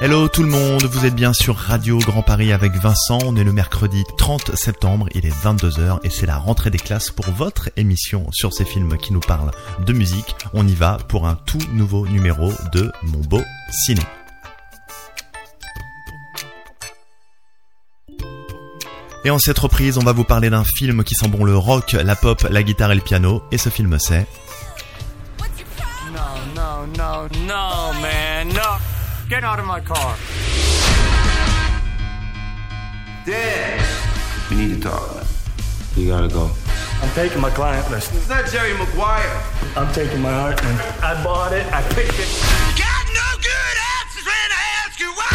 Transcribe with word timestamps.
Hello 0.00 0.28
tout 0.28 0.42
le 0.42 0.48
monde, 0.48 0.84
vous 0.84 1.06
êtes 1.06 1.14
bien 1.14 1.32
sur 1.32 1.56
Radio 1.56 1.98
Grand 1.98 2.22
Paris 2.22 2.52
avec 2.52 2.72
Vincent, 2.74 3.18
on 3.24 3.36
est 3.36 3.44
le 3.44 3.52
mercredi 3.52 4.02
30 4.18 4.54
septembre, 4.54 5.08
il 5.14 5.24
est 5.24 5.30
22h 5.30 6.00
et 6.02 6.10
c'est 6.10 6.26
la 6.26 6.36
rentrée 6.36 6.70
des 6.70 6.78
classes 6.78 7.10
pour 7.10 7.24
votre 7.30 7.70
émission 7.76 8.26
sur 8.32 8.52
ces 8.52 8.64
films 8.64 8.98
qui 8.98 9.12
nous 9.12 9.20
parlent 9.20 9.52
de 9.86 9.92
musique. 9.92 10.36
On 10.52 10.66
y 10.66 10.74
va 10.74 10.98
pour 11.08 11.26
un 11.26 11.36
tout 11.36 11.60
nouveau 11.72 12.06
numéro 12.06 12.52
de 12.72 12.92
Mon 13.02 13.20
Beau 13.20 13.42
Ciné. 13.70 14.02
Et 19.24 19.30
en 19.30 19.38
cette 19.38 19.58
reprise, 19.58 19.96
on 19.96 20.04
va 20.04 20.12
vous 20.12 20.24
parler 20.24 20.50
d'un 20.50 20.64
film 20.64 21.02
qui 21.02 21.14
sent 21.14 21.28
bon 21.28 21.44
le 21.44 21.56
rock, 21.56 21.92
la 21.92 22.14
pop, 22.14 22.46
la 22.50 22.62
guitare 22.62 22.92
et 22.92 22.96
le 22.96 23.00
piano. 23.00 23.42
Et 23.52 23.58
ce 23.58 23.70
film 23.70 23.96
c'est... 23.98 24.26
No, 26.84 26.92
no, 26.92 27.28
no, 27.28 27.46
no, 27.46 27.92
man, 28.02 28.48
no. 28.48 28.76
Get 29.30 29.42
out 29.42 29.58
of 29.58 29.64
my 29.64 29.80
car. 29.80 30.16
Dan, 33.24 33.82
we 34.50 34.56
need 34.56 34.74
to 34.76 34.80
talk. 34.82 35.24
You 35.96 36.08
gotta 36.08 36.28
go. 36.28 36.50
I'm 37.00 37.08
taking 37.14 37.40
my 37.40 37.48
client 37.48 37.90
list. 37.90 38.12
It's 38.14 38.28
not 38.28 38.50
Jerry 38.50 38.76
Maguire. 38.76 39.42
I'm 39.76 39.90
taking 39.94 40.20
my 40.20 40.30
art 40.30 40.60
Hartman. 40.60 40.78
I 41.02 41.24
bought 41.24 41.52
it. 41.54 41.64
I 41.72 41.80
picked 41.94 42.18
it. 42.20 42.28
Got 42.76 43.06
no 43.16 43.28
good 43.40 43.76
answers 43.96 44.26
when 44.28 44.52
I 44.52 44.64
ask 44.84 45.00
you 45.00 45.10
why. 45.16 45.32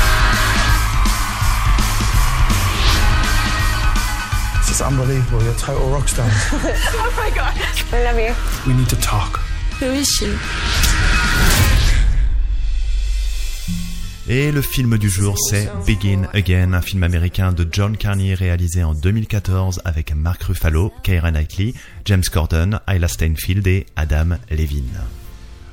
This 4.59 4.69
is 4.75 4.81
unbelievable. 4.81 5.41
You're 5.43 5.55
total 5.55 5.89
rock 5.89 6.07
stars. 6.09 6.31
Oh 6.93 7.11
my 7.17 7.31
god. 7.35 7.55
I 7.91 8.03
love 8.03 8.19
you. 8.19 8.35
we 8.71 8.77
need 8.77 8.89
to 8.89 8.99
talk. 9.01 9.39
Who 9.79 9.87
is 9.87 10.07
she? 10.09 10.37
Et 14.31 14.51
le 14.51 14.61
film 14.61 14.99
du 14.99 15.09
jour, 15.09 15.35
c'est 15.49 15.71
Begin 15.87 16.27
Again, 16.33 16.73
un 16.73 16.81
film 16.81 17.01
américain 17.01 17.51
de 17.51 17.67
John 17.71 17.97
Carney 17.97 18.35
réalisé 18.35 18.83
en 18.83 18.93
2014 18.93 19.81
avec 19.85 20.13
Mark 20.15 20.43
Ruffalo, 20.43 20.93
Keira 21.01 21.31
Knightley, 21.31 21.73
James 22.05 22.21
Corden, 22.31 22.79
Isla 22.87 23.07
Steinfield 23.07 23.65
et 23.65 23.87
Adam 23.95 24.37
Levine. 24.51 25.01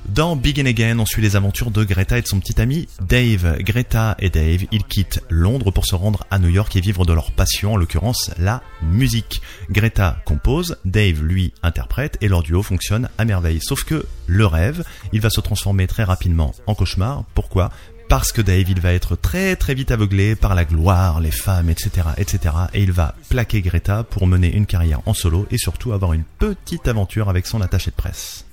Dans 0.09 0.37
Begin 0.37 0.65
Again, 0.65 0.99
on 1.01 1.05
suit 1.05 1.21
les 1.21 1.37
aventures 1.37 1.71
de 1.71 1.85
Greta 1.85 2.17
et 2.17 2.23
de 2.23 2.27
son 2.27 2.41
petit 2.41 2.59
ami 2.59 2.89
Dave. 3.07 3.59
Greta 3.61 4.17
et 4.21 4.31
Dave, 4.31 4.65
ils 4.73 4.85
quittent 4.85 5.21
Londres 5.29 5.71
pour 5.71 5.85
se 5.85 5.95
rendre 5.95 6.25
à 6.31 6.39
New 6.39 6.49
York 6.49 6.75
et 6.77 6.81
vivre 6.81 7.05
de 7.05 7.13
leur 7.13 7.33
passion, 7.33 7.75
en 7.75 7.77
l'occurrence 7.77 8.31
la 8.39 8.63
musique. 8.81 9.43
Greta 9.69 10.23
compose, 10.25 10.79
Dave 10.87 11.23
lui 11.23 11.53
interprète 11.63 12.17
et 12.23 12.29
leur 12.29 12.43
duo 12.43 12.63
fonctionne 12.63 13.11
à 13.19 13.27
merveille. 13.27 13.61
Sauf 13.61 13.85
que 13.85 14.07
le 14.27 14.47
rêve, 14.47 14.83
il 15.13 15.21
va 15.21 15.29
se 15.29 15.43
transformer 15.43 15.87
très 15.87 16.05
rapidement 16.05 16.55
en 16.67 16.75
cauchemar. 16.75 17.25
Pourquoi? 17.35 17.71
Parce 18.09 18.33
que 18.33 18.41
Dave, 18.41 18.69
il 18.69 18.81
va 18.81 18.93
être 18.93 19.17
très 19.17 19.57
très 19.57 19.75
vite 19.75 19.91
aveuglé 19.91 20.37
par 20.37 20.55
la 20.55 20.65
gloire, 20.65 21.21
les 21.21 21.31
femmes, 21.31 21.71
etc., 21.71 22.09
etc., 22.17 22.55
et 22.73 22.83
il 22.83 22.93
va 22.93 23.15
plaquer 23.29 23.63
Greta 23.63 24.05
pour 24.05 24.27
mener 24.27 24.55
une 24.55 24.67
carrière 24.67 25.01
en 25.07 25.15
solo 25.15 25.47
et 25.51 25.59
surtout 25.59 25.93
avoir 25.93 26.13
une 26.13 26.25
petite 26.39 26.89
aventure 26.89 27.29
avec 27.29 27.47
son 27.47 27.61
attaché 27.61 27.91
de 27.91 27.97
presse. 27.97 28.45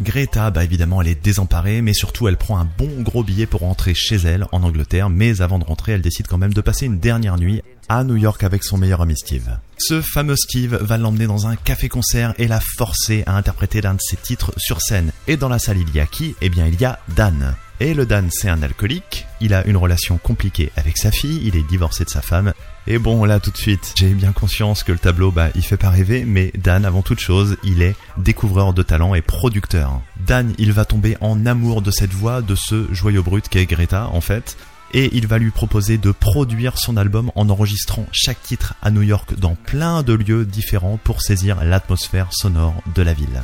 Greta, 0.00 0.50
bah 0.50 0.64
évidemment, 0.64 1.02
elle 1.02 1.08
est 1.08 1.22
désemparée, 1.22 1.82
mais 1.82 1.92
surtout 1.92 2.26
elle 2.26 2.36
prend 2.36 2.58
un 2.58 2.68
bon 2.78 3.02
gros 3.02 3.22
billet 3.22 3.46
pour 3.46 3.60
rentrer 3.60 3.94
chez 3.94 4.16
elle 4.16 4.46
en 4.50 4.62
Angleterre, 4.62 5.10
mais 5.10 5.40
avant 5.42 5.58
de 5.58 5.64
rentrer, 5.64 5.92
elle 5.92 6.02
décide 6.02 6.26
quand 6.26 6.38
même 6.38 6.54
de 6.54 6.60
passer 6.60 6.86
une 6.86 6.98
dernière 6.98 7.36
nuit 7.36 7.62
à 7.92 8.04
New 8.04 8.16
York 8.16 8.42
avec 8.42 8.64
son 8.64 8.78
meilleur 8.78 9.02
ami 9.02 9.16
Steve. 9.16 9.58
Ce 9.76 10.00
fameux 10.00 10.36
Steve 10.36 10.78
va 10.80 10.96
l'emmener 10.96 11.26
dans 11.26 11.46
un 11.46 11.56
café-concert 11.56 12.32
et 12.38 12.48
la 12.48 12.58
forcer 12.78 13.22
à 13.26 13.36
interpréter 13.36 13.82
l'un 13.82 13.92
de 13.92 14.00
ses 14.00 14.16
titres 14.16 14.52
sur 14.56 14.80
scène. 14.80 15.12
Et 15.26 15.36
dans 15.36 15.50
la 15.50 15.58
salle, 15.58 15.76
il 15.76 15.94
y 15.94 16.00
a 16.00 16.06
qui? 16.06 16.34
Eh 16.40 16.48
bien, 16.48 16.66
il 16.66 16.80
y 16.80 16.86
a 16.86 16.98
Dan. 17.14 17.54
Et 17.80 17.92
le 17.92 18.06
Dan, 18.06 18.28
c'est 18.30 18.48
un 18.48 18.62
alcoolique, 18.62 19.26
il 19.42 19.52
a 19.52 19.66
une 19.66 19.76
relation 19.76 20.16
compliquée 20.16 20.72
avec 20.76 20.96
sa 20.96 21.10
fille, 21.10 21.42
il 21.44 21.56
est 21.56 21.68
divorcé 21.68 22.04
de 22.04 22.10
sa 22.10 22.22
femme. 22.22 22.54
Et 22.86 22.98
bon, 22.98 23.24
là 23.24 23.40
tout 23.40 23.50
de 23.50 23.56
suite, 23.58 23.92
j'ai 23.96 24.08
bien 24.14 24.32
conscience 24.32 24.84
que 24.84 24.92
le 24.92 24.98
tableau, 24.98 25.30
bah, 25.30 25.48
il 25.54 25.62
fait 25.62 25.76
pas 25.76 25.90
rêver, 25.90 26.24
mais 26.24 26.50
Dan, 26.56 26.86
avant 26.86 27.02
toute 27.02 27.20
chose, 27.20 27.56
il 27.62 27.82
est 27.82 27.96
découvreur 28.16 28.72
de 28.72 28.82
talent 28.82 29.14
et 29.14 29.20
producteur. 29.20 30.00
Dan, 30.26 30.54
il 30.56 30.72
va 30.72 30.86
tomber 30.86 31.18
en 31.20 31.44
amour 31.44 31.82
de 31.82 31.90
cette 31.90 32.14
voix, 32.14 32.40
de 32.40 32.54
ce 32.54 32.86
joyau 32.92 33.22
brut 33.22 33.48
qu'est 33.48 33.66
Greta, 33.66 34.08
en 34.12 34.20
fait. 34.22 34.56
Et 34.94 35.10
il 35.16 35.26
va 35.26 35.38
lui 35.38 35.50
proposer 35.50 35.96
de 35.96 36.10
produire 36.12 36.78
son 36.78 36.96
album 36.96 37.32
en 37.34 37.48
enregistrant 37.48 38.06
chaque 38.12 38.42
titre 38.42 38.74
à 38.82 38.90
New 38.90 39.02
York 39.02 39.38
dans 39.38 39.54
plein 39.54 40.02
de 40.02 40.12
lieux 40.12 40.44
différents 40.44 40.98
pour 41.02 41.22
saisir 41.22 41.64
l'atmosphère 41.64 42.28
sonore 42.32 42.82
de 42.94 43.02
la 43.02 43.14
ville. 43.14 43.42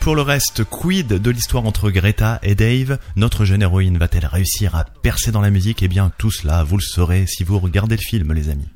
Pour 0.00 0.14
le 0.14 0.22
reste, 0.22 0.64
quid 0.64 1.08
de 1.08 1.30
l'histoire 1.30 1.66
entre 1.66 1.90
Greta 1.90 2.38
et 2.42 2.54
Dave? 2.54 2.98
Notre 3.16 3.44
jeune 3.44 3.62
héroïne 3.62 3.98
va-t-elle 3.98 4.26
réussir 4.26 4.74
à 4.76 4.84
percer 4.84 5.32
dans 5.32 5.40
la 5.40 5.50
musique? 5.50 5.82
Eh 5.82 5.88
bien, 5.88 6.12
tout 6.16 6.30
cela, 6.30 6.62
vous 6.62 6.76
le 6.76 6.82
saurez 6.82 7.26
si 7.26 7.44
vous 7.44 7.58
regardez 7.58 7.96
le 7.96 8.02
film, 8.02 8.32
les 8.32 8.48
amis. 8.48 8.68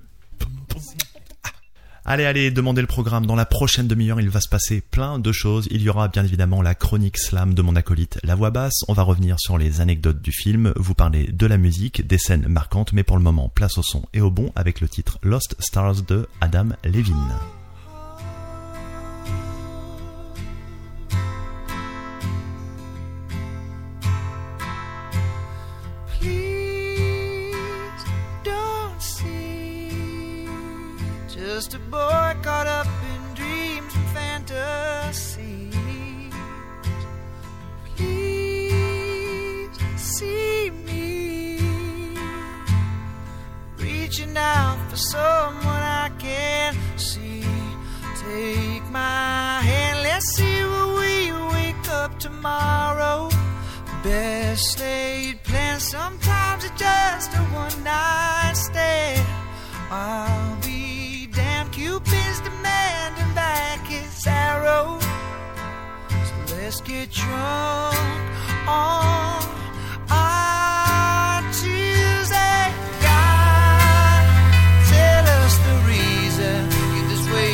Allez, 2.11 2.25
allez, 2.25 2.51
demandez 2.51 2.81
le 2.81 2.89
programme. 2.89 3.25
Dans 3.25 3.37
la 3.37 3.47
prochaine 3.47 3.87
demi-heure, 3.87 4.21
il 4.21 4.31
va 4.31 4.41
se 4.41 4.49
passer 4.49 4.81
plein 4.81 5.21
de 5.21 5.31
choses. 5.31 5.69
Il 5.71 5.81
y 5.81 5.89
aura 5.89 6.09
bien 6.09 6.25
évidemment 6.25 6.61
la 6.61 6.75
chronique 6.75 7.17
slam 7.17 7.55
de 7.55 7.63
mon 7.63 7.77
acolyte 7.77 8.19
La 8.25 8.35
Voix 8.35 8.51
Basse. 8.51 8.81
On 8.89 8.95
va 8.95 9.05
revenir 9.05 9.39
sur 9.39 9.59
les 9.59 9.81
anecdotes 9.81 10.21
du 10.21 10.33
film, 10.33 10.73
vous 10.75 10.95
parler 10.95 11.29
de 11.31 11.47
la 11.47 11.57
musique, 11.57 12.05
des 12.05 12.19
scènes 12.19 12.49
marquantes, 12.49 12.93
mais 12.93 13.05
pour 13.05 13.17
le 13.17 13.23
moment, 13.23 13.49
place 13.49 13.79
au 13.79 13.85
son 13.85 14.03
et 14.13 14.21
au 14.21 14.33
bon 14.33 14.51
avec 14.57 14.81
le 14.81 14.89
titre 14.89 15.21
Lost 15.23 15.55
Stars 15.61 16.03
de 16.03 16.27
Adam 16.41 16.71
Levine. 16.83 17.15
Just 31.71 31.83
a 31.93 32.10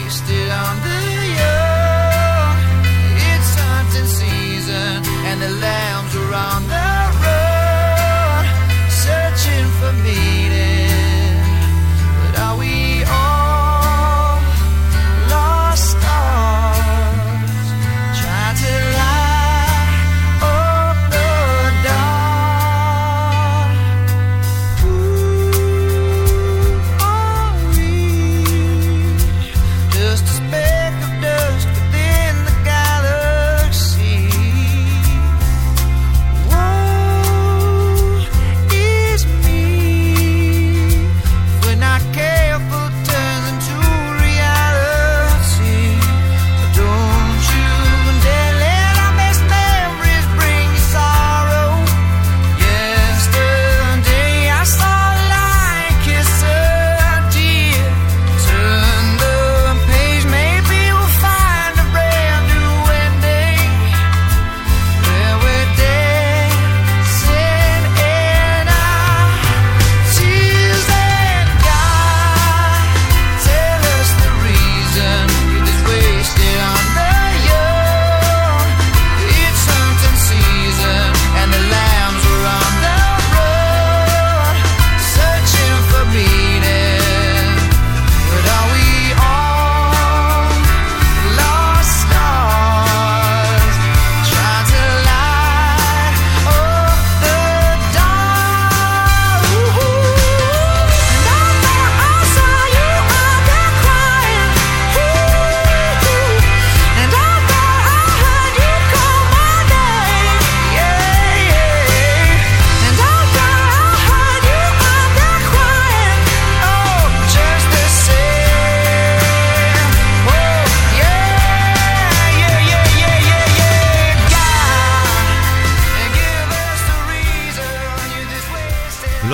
wasted 0.06 0.45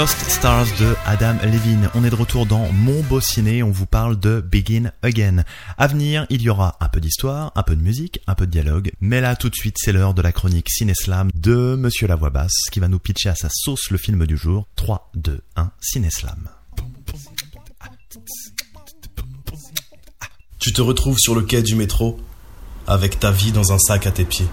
Lost 0.03 0.19
Stars 0.29 0.67
de 0.81 0.97
Adam 1.07 1.37
Levine. 1.45 1.89
On 1.95 2.03
est 2.03 2.11
de 2.11 2.17
retour 2.17 2.45
dans 2.45 2.67
Mon 2.73 3.05
Beau 3.05 3.21
Ciné, 3.21 3.63
on 3.63 3.71
vous 3.71 3.87
parle 3.87 4.19
de 4.19 4.41
Begin 4.41 4.91
Again. 5.01 5.45
À 5.79 5.87
venir, 5.87 6.27
il 6.29 6.43
y 6.43 6.49
aura 6.49 6.77
un 6.81 6.89
peu 6.89 6.99
d'histoire, 6.99 7.53
un 7.55 7.63
peu 7.63 7.77
de 7.77 7.83
musique, 7.83 8.19
un 8.27 8.35
peu 8.35 8.47
de 8.47 8.51
dialogue, 8.51 8.91
mais 9.01 9.21
là 9.21 9.37
tout 9.37 9.49
de 9.49 9.55
suite 9.55 9.77
c'est 9.79 9.93
l'heure 9.93 10.13
de 10.13 10.21
la 10.21 10.33
chronique 10.33 10.69
Cineslam 10.71 11.31
de 11.37 11.77
Monsieur 11.77 12.09
La 12.09 12.17
Voix 12.17 12.31
Basse 12.31 12.65
qui 12.73 12.81
va 12.81 12.89
nous 12.89 12.99
pitcher 12.99 13.29
à 13.29 13.37
sa 13.37 13.47
sauce 13.49 13.93
le 13.93 13.97
film 13.97 14.27
du 14.27 14.37
jour. 14.37 14.67
3, 14.75 15.13
2, 15.15 15.41
1, 15.55 15.71
Cineslam. 15.81 16.49
Tu 20.59 20.73
te 20.73 20.83
retrouves 20.83 21.19
sur 21.21 21.37
le 21.37 21.43
quai 21.43 21.63
du 21.63 21.77
métro, 21.77 22.19
avec 22.89 23.21
ta 23.21 23.31
vie 23.31 23.53
dans 23.53 23.73
un 23.73 23.79
sac 23.79 24.09
à 24.09 24.11
tes 24.11 24.25
pieds. 24.25 24.49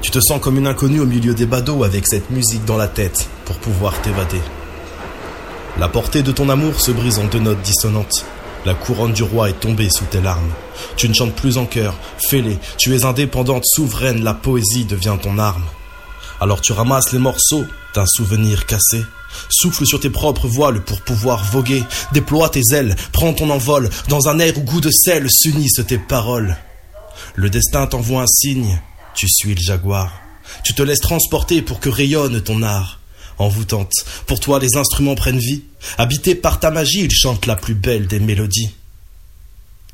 Tu 0.00 0.10
te 0.10 0.18
sens 0.18 0.40
comme 0.40 0.58
une 0.58 0.66
inconnue 0.66 0.98
au 0.98 1.06
milieu 1.06 1.34
des 1.34 1.46
badauds 1.46 1.84
avec 1.84 2.08
cette 2.08 2.30
musique 2.30 2.64
dans 2.64 2.76
la 2.76 2.88
tête 2.88 3.28
pour 3.44 3.58
pouvoir 3.58 4.02
t'évader. 4.02 4.40
La 5.78 5.88
portée 5.88 6.22
de 6.22 6.32
ton 6.32 6.48
amour 6.48 6.80
se 6.80 6.90
brise 6.90 7.18
en 7.18 7.24
deux 7.24 7.38
notes 7.38 7.62
dissonantes. 7.62 8.26
La 8.66 8.74
couronne 8.74 9.12
du 9.12 9.22
roi 9.22 9.48
est 9.48 9.58
tombée 9.58 9.88
sous 9.90 10.04
tes 10.04 10.20
larmes. 10.20 10.52
Tu 10.96 11.08
ne 11.08 11.14
chantes 11.14 11.34
plus 11.34 11.56
en 11.56 11.66
chœur, 11.66 11.94
fais-les. 12.28 12.58
Tu 12.76 12.94
es 12.94 13.04
indépendante, 13.04 13.64
souveraine, 13.66 14.22
la 14.22 14.34
poésie 14.34 14.84
devient 14.84 15.16
ton 15.20 15.38
arme. 15.38 15.64
Alors 16.40 16.60
tu 16.60 16.72
ramasses 16.72 17.12
les 17.12 17.18
morceaux 17.18 17.64
d'un 17.94 18.06
souvenir 18.06 18.66
cassé 18.66 19.02
Souffle 19.48 19.86
sur 19.86 19.98
tes 19.98 20.10
propres 20.10 20.46
voiles 20.46 20.82
pour 20.82 21.00
pouvoir 21.00 21.42
voguer. 21.44 21.82
Déploie 22.12 22.50
tes 22.50 22.62
ailes, 22.72 22.94
prends 23.12 23.32
ton 23.32 23.48
envol. 23.50 23.88
Dans 24.08 24.28
un 24.28 24.38
air 24.38 24.56
où 24.58 24.60
goût 24.60 24.80
de 24.80 24.90
sel 24.90 25.26
s'unissent 25.30 25.82
tes 25.86 25.98
paroles. 25.98 26.56
Le 27.34 27.48
destin 27.48 27.86
t'envoie 27.86 28.22
un 28.22 28.26
signe, 28.26 28.80
tu 29.14 29.26
suis 29.28 29.54
le 29.54 29.60
jaguar. 29.60 30.12
Tu 30.64 30.74
te 30.74 30.82
laisses 30.82 31.00
transporter 31.00 31.62
pour 31.62 31.80
que 31.80 31.88
rayonne 31.88 32.42
ton 32.42 32.62
art. 32.62 33.01
Envoûtante, 33.42 33.92
pour 34.28 34.38
toi 34.38 34.60
les 34.60 34.76
instruments 34.76 35.16
prennent 35.16 35.40
vie. 35.40 35.64
Habités 35.98 36.36
par 36.36 36.60
ta 36.60 36.70
magie, 36.70 37.00
ils 37.00 37.10
chantent 37.10 37.46
la 37.46 37.56
plus 37.56 37.74
belle 37.74 38.06
des 38.06 38.20
mélodies. 38.20 38.70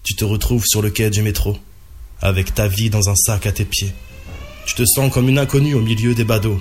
Tu 0.03 0.15
te 0.15 0.25
retrouves 0.27 0.67
sur 0.67 0.83
le 0.83 0.91
quai 0.91 1.09
du 1.09 1.23
métro, 1.23 1.57
avec 2.21 2.55
ta 2.55 2.69
vie 2.69 2.91
dans 2.91 3.09
un 3.09 3.15
sac 3.17 3.47
à 3.47 3.53
tes 3.53 3.65
pieds. 3.65 3.95
Tu 4.67 4.75
te 4.75 4.85
sens 4.85 5.11
comme 5.11 5.31
une 5.31 5.39
inconnue 5.39 5.73
au 5.73 5.81
milieu 5.81 6.15
des 6.15 6.25
badauds, 6.25 6.61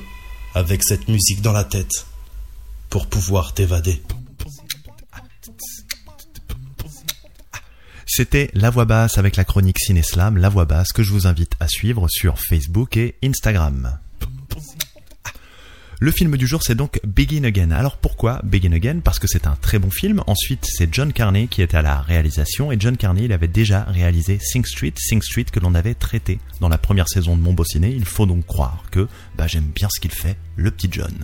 avec 0.56 0.82
cette 0.82 1.10
musique 1.10 1.42
dans 1.42 1.52
la 1.52 1.66
tête 1.66 2.06
pour 2.90 3.08
pouvoir 3.08 3.54
t'évader. 3.54 4.02
C'était 8.06 8.50
La 8.54 8.70
Voix 8.70 8.86
Basse 8.86 9.18
avec 9.18 9.36
la 9.36 9.44
chronique 9.44 9.80
Cineslam, 9.80 10.38
La 10.38 10.48
Voix 10.48 10.64
Basse 10.64 10.94
que 10.94 11.04
je 11.04 11.12
vous 11.12 11.28
invite 11.28 11.52
à 11.60 11.68
suivre 11.68 12.08
sur 12.10 12.38
Facebook 12.40 12.96
et 12.96 13.16
Instagram. 13.22 14.00
Le 16.00 16.12
film 16.12 16.38
du 16.38 16.46
jour, 16.46 16.62
c'est 16.62 16.76
donc 16.76 17.00
Begin 17.04 17.44
Again. 17.44 17.72
Alors 17.72 17.98
pourquoi 17.98 18.40
Begin 18.44 18.72
Again? 18.72 19.00
Parce 19.04 19.18
que 19.18 19.26
c'est 19.26 19.48
un 19.48 19.56
très 19.56 19.80
bon 19.80 19.90
film. 19.90 20.22
Ensuite, 20.28 20.64
c'est 20.64 20.94
John 20.94 21.12
Carney 21.12 21.48
qui 21.48 21.64
était 21.64 21.78
à 21.78 21.82
la 21.82 22.02
réalisation. 22.02 22.72
Et 22.72 22.78
John 22.80 22.96
Carney, 22.98 23.24
il 23.26 23.32
avait 23.32 23.48
déjà 23.48 23.82
réalisé 23.82 24.38
Sing 24.40 24.64
Street, 24.64 24.94
Sing 24.96 25.24
Street 25.24 25.46
que 25.52 25.60
l'on 25.60 25.74
avait 25.74 25.96
traité 25.96 26.38
dans 26.62 26.70
la 26.70 26.78
première 26.78 27.10
saison 27.10 27.36
de 27.36 27.42
Mon 27.42 27.54
Beau 27.54 27.64
Ciné. 27.64 27.90
Il 27.90 28.06
faut 28.06 28.28
donc 28.28 28.46
croire 28.46 28.84
que 28.92 29.08
bah, 29.36 29.48
j'aime 29.48 29.72
bien 29.74 29.88
ce 29.92 30.00
qu'il 30.00 30.12
fait, 30.12 30.38
le 30.56 30.70
petit 30.70 30.88
John. 30.92 31.16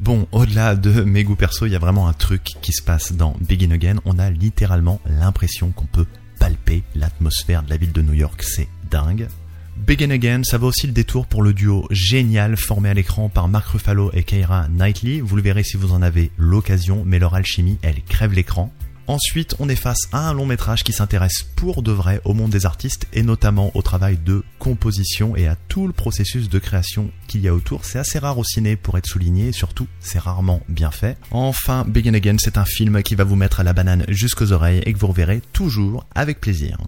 Bon, 0.00 0.26
au-delà 0.32 0.74
de 0.74 1.02
mes 1.02 1.22
goûts 1.22 1.36
perso, 1.36 1.66
il 1.66 1.72
y 1.72 1.76
a 1.76 1.78
vraiment 1.78 2.08
un 2.08 2.12
truc 2.12 2.42
qui 2.62 2.72
se 2.72 2.82
passe 2.82 3.12
dans 3.12 3.36
Begin 3.40 3.70
Again. 3.70 3.98
On 4.06 4.18
a 4.18 4.28
littéralement 4.28 5.00
l'impression 5.06 5.70
qu'on 5.70 5.86
peut 5.86 6.06
palper 6.40 6.82
l'atmosphère 6.96 7.62
de 7.62 7.70
la 7.70 7.76
ville 7.76 7.92
de 7.92 8.02
New 8.02 8.14
York. 8.14 8.42
C'est 8.42 8.66
dingue. 8.90 9.28
Begin 9.76 10.10
Again, 10.10 10.42
ça 10.44 10.58
vaut 10.58 10.68
aussi 10.68 10.86
le 10.86 10.92
détour 10.92 11.26
pour 11.26 11.42
le 11.42 11.52
duo 11.52 11.86
génial 11.90 12.56
formé 12.56 12.88
à 12.90 12.94
l'écran 12.94 13.28
par 13.28 13.48
Mark 13.48 13.66
Ruffalo 13.66 14.10
et 14.12 14.22
Keira 14.22 14.68
Knightley. 14.68 15.20
Vous 15.20 15.36
le 15.36 15.42
verrez 15.42 15.64
si 15.64 15.76
vous 15.76 15.92
en 15.92 16.02
avez 16.02 16.30
l'occasion, 16.36 17.02
mais 17.04 17.18
leur 17.18 17.34
alchimie, 17.34 17.78
elle 17.82 18.02
crève 18.02 18.32
l'écran. 18.32 18.72
Ensuite, 19.10 19.56
on 19.58 19.68
est 19.68 19.74
face 19.74 20.08
à 20.12 20.28
un 20.28 20.34
long 20.34 20.46
métrage 20.46 20.84
qui 20.84 20.92
s'intéresse 20.92 21.44
pour 21.56 21.82
de 21.82 21.90
vrai 21.90 22.20
au 22.24 22.32
monde 22.32 22.52
des 22.52 22.64
artistes 22.64 23.08
et 23.12 23.24
notamment 23.24 23.72
au 23.74 23.82
travail 23.82 24.16
de 24.24 24.44
composition 24.60 25.34
et 25.34 25.48
à 25.48 25.56
tout 25.56 25.88
le 25.88 25.92
processus 25.92 26.48
de 26.48 26.58
création 26.60 27.10
qu'il 27.26 27.40
y 27.40 27.48
a 27.48 27.54
autour. 27.54 27.84
C'est 27.84 27.98
assez 27.98 28.20
rare 28.20 28.38
au 28.38 28.44
ciné 28.44 28.76
pour 28.76 28.96
être 28.98 29.08
souligné 29.08 29.48
et 29.48 29.52
surtout 29.52 29.88
c'est 29.98 30.20
rarement 30.20 30.60
bien 30.68 30.92
fait. 30.92 31.18
Enfin, 31.32 31.84
Begin 31.88 32.14
Again, 32.14 32.36
c'est 32.38 32.56
un 32.56 32.64
film 32.64 33.02
qui 33.02 33.16
va 33.16 33.24
vous 33.24 33.34
mettre 33.34 33.58
à 33.58 33.64
la 33.64 33.72
banane 33.72 34.04
jusqu'aux 34.06 34.52
oreilles 34.52 34.82
et 34.86 34.92
que 34.92 34.98
vous 35.00 35.08
reverrez 35.08 35.42
toujours 35.52 36.06
avec 36.14 36.40
plaisir. 36.40 36.78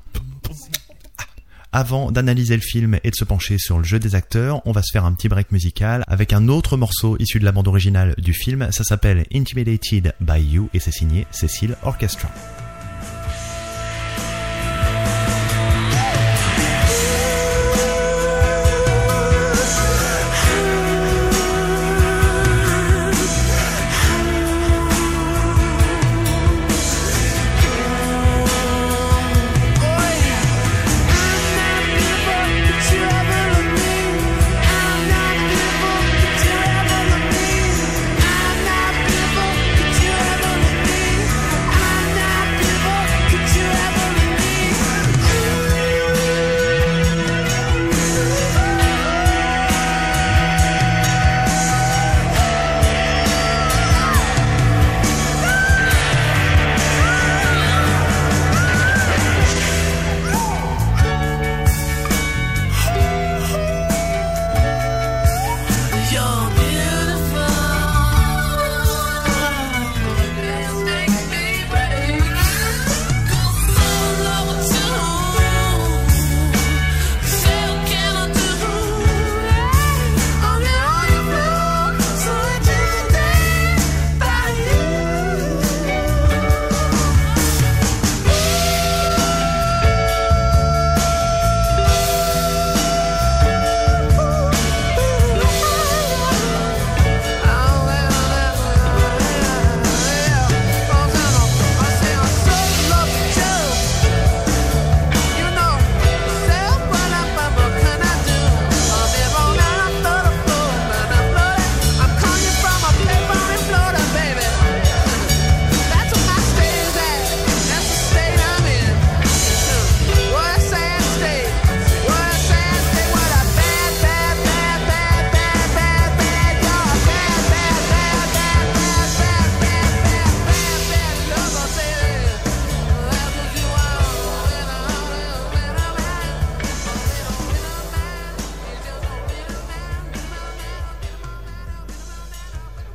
Avant 1.75 2.13
d'analyser 2.13 2.55
le 2.55 2.61
film 2.61 2.99
et 3.03 3.11
de 3.11 3.17
se 3.17 3.25
pencher 3.25 3.57
sur 3.57 3.79
le 3.79 3.85
jeu 3.85 3.99
des 3.99 4.15
acteurs, 4.15 4.61
on 4.67 4.73
va 4.73 4.83
se 4.83 4.93
faire 4.93 5.07
un 5.07 5.13
petit 5.15 5.29
break 5.29 5.53
musical 5.53 6.05
avec 6.07 6.35
un 6.35 6.49
autre 6.49 6.77
morceau 6.77 7.17
issu 7.19 7.41
de 7.41 7.47
la 7.47 7.53
bande 7.53 7.67
originale 7.67 8.15
du 8.19 8.35
film. 8.35 8.71
Ça 8.73 8.85
s'appelle 8.85 9.25
Intimidated 9.35 10.15
by 10.21 10.39
You 10.39 10.69
et 10.75 10.81
c'est 10.81 10.93
signé 10.93 11.27
Cecil 11.31 11.75
Orchestra. 11.83 12.29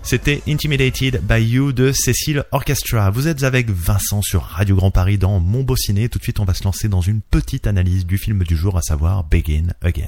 C'était 0.07 0.41
Intimidated 0.47 1.19
by 1.27 1.43
You 1.43 1.73
de 1.73 1.91
Cécile 1.91 2.45
Orchestra. 2.53 3.09
Vous 3.09 3.27
êtes 3.27 3.43
avec 3.43 3.69
Vincent 3.69 4.21
sur 4.21 4.41
Radio 4.41 4.77
Grand 4.77 4.89
Paris 4.89 5.17
dans 5.17 5.41
Mon 5.41 5.63
Beau 5.63 5.75
Ciné. 5.75 6.07
Tout 6.07 6.17
de 6.17 6.23
suite, 6.23 6.39
on 6.39 6.45
va 6.45 6.53
se 6.53 6.63
lancer 6.63 6.87
dans 6.87 7.01
une 7.01 7.19
petite 7.19 7.67
analyse 7.67 8.05
du 8.05 8.17
film 8.17 8.45
du 8.45 8.55
jour, 8.55 8.77
à 8.77 8.81
savoir 8.81 9.25
Begin 9.25 9.73
Again. 9.81 10.05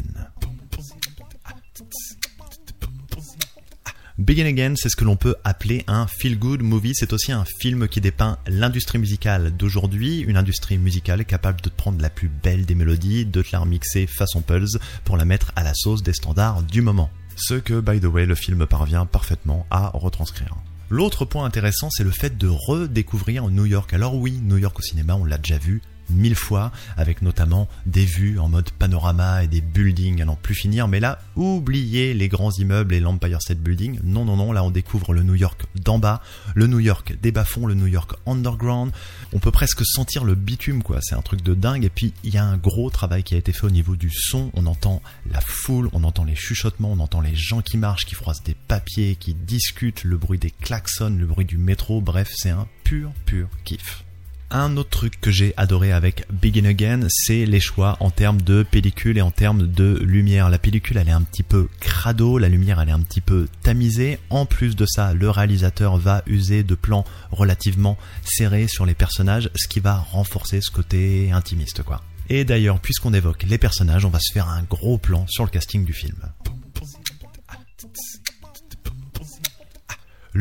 Begin 4.17 4.45
Again, 4.45 4.75
c'est 4.77 4.87
ce 4.87 4.95
que 4.95 5.03
l'on 5.03 5.17
peut 5.17 5.35
appeler 5.43 5.83
un 5.87 6.07
feel-good 6.07 6.61
movie. 6.61 6.93
C'est 6.95 7.11
aussi 7.11 7.33
un 7.33 7.43
film 7.59 7.89
qui 7.89 7.99
dépeint 7.99 8.37
l'industrie 8.47 8.99
musicale 8.99 9.51
d'aujourd'hui, 9.57 10.19
une 10.19 10.37
industrie 10.37 10.77
musicale 10.77 11.25
capable 11.25 11.59
de 11.59 11.69
prendre 11.69 12.01
la 12.01 12.09
plus 12.09 12.29
belle 12.29 12.65
des 12.65 12.75
mélodies, 12.75 13.25
de 13.25 13.41
te 13.41 13.49
la 13.51 13.59
remixer 13.59 14.07
façon 14.07 14.39
Pulse 14.39 14.77
pour 15.03 15.17
la 15.17 15.25
mettre 15.25 15.51
à 15.57 15.63
la 15.63 15.73
sauce 15.73 16.03
des 16.03 16.13
standards 16.13 16.63
du 16.63 16.81
moment. 16.81 17.09
Ce 17.41 17.53
que, 17.53 17.79
by 17.79 18.01
the 18.01 18.05
way, 18.05 18.25
le 18.25 18.35
film 18.35 18.65
parvient 18.67 19.05
parfaitement 19.05 19.65
à 19.71 19.91
retranscrire. 19.93 20.55
L'autre 20.89 21.23
point 21.23 21.45
intéressant, 21.45 21.89
c'est 21.89 22.03
le 22.03 22.11
fait 22.11 22.37
de 22.37 22.49
redécouvrir 22.49 23.47
New 23.49 23.65
York. 23.65 23.93
Alors 23.93 24.15
oui, 24.15 24.39
New 24.43 24.57
York 24.57 24.77
au 24.77 24.81
cinéma, 24.81 25.15
on 25.15 25.23
l'a 25.23 25.37
déjà 25.37 25.57
vu 25.57 25.81
mille 26.09 26.35
fois, 26.35 26.71
avec 26.97 27.21
notamment 27.21 27.67
des 27.85 28.05
vues 28.05 28.39
en 28.39 28.49
mode 28.49 28.69
panorama 28.71 29.43
et 29.43 29.47
des 29.47 29.61
buildings 29.61 30.21
à 30.21 30.25
n'en 30.25 30.35
plus 30.35 30.55
finir. 30.55 30.87
Mais 30.87 30.99
là, 30.99 31.19
oubliez 31.35 32.13
les 32.13 32.27
grands 32.27 32.51
immeubles 32.51 32.93
et 32.93 32.99
l'Empire 32.99 33.41
State 33.41 33.59
Building. 33.59 33.99
Non, 34.03 34.25
non, 34.25 34.35
non, 34.37 34.51
là 34.51 34.63
on 34.63 34.71
découvre 34.71 35.13
le 35.13 35.23
New 35.23 35.35
York 35.35 35.65
d'en 35.75 35.99
bas, 35.99 36.21
le 36.55 36.67
New 36.67 36.79
York 36.79 37.15
des 37.21 37.31
bas-fonds, 37.31 37.65
le 37.65 37.75
New 37.75 37.87
York 37.87 38.13
underground. 38.25 38.91
On 39.33 39.39
peut 39.39 39.51
presque 39.51 39.85
sentir 39.85 40.23
le 40.23 40.35
bitume, 40.35 40.83
quoi. 40.83 40.99
C'est 41.01 41.15
un 41.15 41.21
truc 41.21 41.41
de 41.41 41.53
dingue. 41.53 41.85
Et 41.85 41.89
puis, 41.89 42.13
il 42.23 42.33
y 42.33 42.37
a 42.37 42.45
un 42.45 42.57
gros 42.57 42.89
travail 42.89 43.23
qui 43.23 43.35
a 43.35 43.37
été 43.37 43.51
fait 43.51 43.65
au 43.65 43.69
niveau 43.69 43.95
du 43.95 44.09
son. 44.11 44.51
On 44.53 44.65
entend 44.65 45.01
la 45.31 45.41
foule, 45.41 45.89
on 45.93 46.03
entend 46.03 46.23
les 46.23 46.35
chuchotements, 46.35 46.91
on 46.91 46.99
entend 46.99 47.21
les 47.21 47.35
gens 47.35 47.61
qui 47.61 47.77
marchent, 47.77 48.05
qui 48.05 48.15
froissent 48.15 48.43
des 48.43 48.55
papiers, 48.67 49.15
qui 49.15 49.33
discutent, 49.33 50.03
le 50.03 50.17
bruit 50.17 50.39
des 50.39 50.51
klaxons, 50.51 51.15
le 51.17 51.25
bruit 51.25 51.45
du 51.45 51.57
métro. 51.57 52.01
Bref, 52.01 52.31
c'est 52.35 52.49
un 52.49 52.67
pur, 52.83 53.11
pur 53.25 53.47
kiff. 53.63 54.03
Un 54.51 54.77
autre 54.77 54.89
truc 54.89 55.21
que 55.21 55.29
j'ai 55.29 55.53
adoré 55.57 55.91
avec 55.91 56.25
Begin 56.31 56.65
Again, 56.65 57.01
c'est 57.07 57.45
les 57.45 57.59
choix 57.59 57.97
en 57.99 58.09
termes 58.09 58.41
de 58.41 58.63
pellicule 58.63 59.19
et 59.19 59.21
en 59.21 59.29
termes 59.29 59.67
de 59.67 59.99
lumière. 60.01 60.49
La 60.49 60.57
pellicule, 60.57 60.97
elle 60.97 61.07
est 61.07 61.11
un 61.11 61.21
petit 61.21 61.43
peu 61.43 61.69
crado, 61.79 62.39
la 62.39 62.49
lumière, 62.49 62.81
elle 62.81 62.89
est 62.89 62.93
un 62.93 63.01
petit 63.01 63.21
peu 63.21 63.47
tamisée. 63.61 64.17
En 64.31 64.47
plus 64.47 64.75
de 64.75 64.87
ça, 64.87 65.13
le 65.13 65.29
réalisateur 65.29 65.97
va 65.97 66.23
user 66.25 66.63
de 66.63 66.73
plans 66.73 67.05
relativement 67.29 67.95
serrés 68.23 68.67
sur 68.67 68.87
les 68.87 68.95
personnages, 68.95 69.51
ce 69.55 69.67
qui 69.67 69.81
va 69.81 69.97
renforcer 69.97 70.61
ce 70.61 70.71
côté 70.71 71.31
intimiste, 71.31 71.83
quoi. 71.83 72.01
Et 72.27 72.43
d'ailleurs, 72.43 72.79
puisqu'on 72.79 73.13
évoque 73.13 73.43
les 73.43 73.59
personnages, 73.59 74.05
on 74.05 74.09
va 74.09 74.19
se 74.19 74.33
faire 74.33 74.49
un 74.49 74.63
gros 74.63 74.97
plan 74.97 75.27
sur 75.27 75.43
le 75.43 75.51
casting 75.51 75.85
du 75.85 75.93
film. 75.93 76.17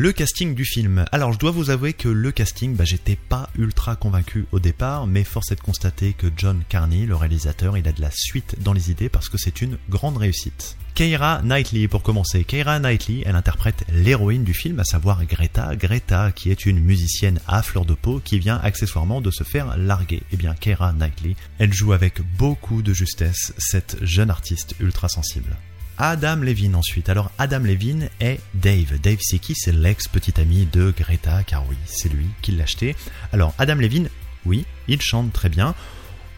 Le 0.00 0.12
casting 0.12 0.55
du 0.55 0.64
film. 0.64 1.07
Alors 1.11 1.33
je 1.33 1.40
dois 1.40 1.50
vous 1.50 1.71
avouer 1.71 1.93
que 1.93 2.09
le 2.09 2.31
casting, 2.31 2.76
bah, 2.76 2.85
j'étais 2.85 3.17
pas 3.17 3.50
ultra 3.59 3.97
convaincu 3.97 4.47
au 4.52 4.61
départ, 4.61 5.09
mais 5.09 5.25
force 5.25 5.50
est 5.50 5.57
de 5.57 5.61
constater 5.61 6.12
que 6.12 6.28
John 6.37 6.62
Carney, 6.69 7.05
le 7.05 7.17
réalisateur, 7.17 7.76
il 7.76 7.88
a 7.88 7.90
de 7.90 8.00
la 8.00 8.12
suite 8.12 8.62
dans 8.62 8.73
les 8.73 8.93
idées 8.93 9.09
parce 9.09 9.28
que 9.28 9.38
c'est 9.38 9.61
une 9.61 9.76
grande 9.90 10.17
réussite. 10.17 10.76
Keira 10.95 11.43
Knightley 11.43 11.88
pour 11.88 12.05
commencer. 12.05 12.45
Keira 12.45 12.78
Knightley, 12.78 13.25
elle 13.26 13.35
interprète 13.35 13.83
l'héroïne 13.93 14.45
du 14.45 14.55
film, 14.55 14.78
à 14.78 14.85
savoir 14.85 15.25
Greta. 15.25 15.75
Greta, 15.75 16.31
qui 16.31 16.52
est 16.52 16.64
une 16.64 16.78
musicienne 16.78 17.40
à 17.49 17.64
fleur 17.64 17.85
de 17.85 17.95
peau, 17.95 18.21
qui 18.25 18.38
vient 18.38 18.61
accessoirement 18.62 19.21
de 19.21 19.33
se 19.33 19.43
faire 19.43 19.76
larguer. 19.76 20.23
Eh 20.31 20.37
bien, 20.37 20.55
Keira 20.55 20.93
Knightley, 20.93 21.35
elle 21.59 21.73
joue 21.73 21.93
avec 21.93 22.21
beaucoup 22.38 22.83
de 22.83 22.93
justesse 22.93 23.52
cette 23.59 23.97
jeune 24.02 24.31
artiste 24.31 24.76
ultra 24.78 25.09
sensible. 25.09 25.57
Adam 25.99 26.37
Levine 26.37 26.76
ensuite. 26.76 27.09
Alors 27.09 27.31
Adam 27.38 27.59
Levine 27.59 28.09
est 28.21 28.40
Dave. 28.55 29.00
Dave 29.00 29.19
c'est 29.21 29.38
qui? 29.38 29.55
C'est 29.57 29.73
l'ex-petit 29.73 30.40
ami 30.40 30.67
de 30.67 30.95
Greta, 30.97 31.43
car 31.43 31.69
oui, 31.69 31.76
c'est 31.87 32.09
lui 32.09 32.26
qui 32.40 32.52
l'a 32.52 32.64
acheté. 32.64 32.95
Alors 33.33 33.52
Adam 33.59 33.75
Levine, 33.75 34.09
oui, 34.47 34.64
il 34.87 35.00
chante 35.00 35.33
très 35.33 35.49
bien. 35.49 35.75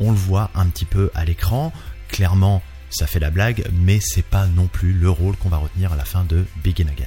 On 0.01 0.13
le 0.13 0.17
voit 0.17 0.51
un 0.55 0.67
petit 0.67 0.87
peu 0.87 1.11
à 1.15 1.27
l'écran. 1.27 1.73
Clairement, 2.09 2.63
ça 2.89 3.07
fait 3.07 3.21
la 3.21 3.31
blague, 3.31 3.65
mais 3.73 4.01
c'est 4.01 4.25
pas 4.25 4.47
non 4.47 4.67
plus 4.67 4.95
le 4.95 5.11
rôle 5.11 5.37
qu'on 5.37 5.51
va 5.51 5.59
retenir 5.59 5.93
à 5.93 5.97
la 5.97 6.07
fin 6.07 6.25
de 6.25 6.47
Begin 6.65 6.89
Again. 6.89 7.05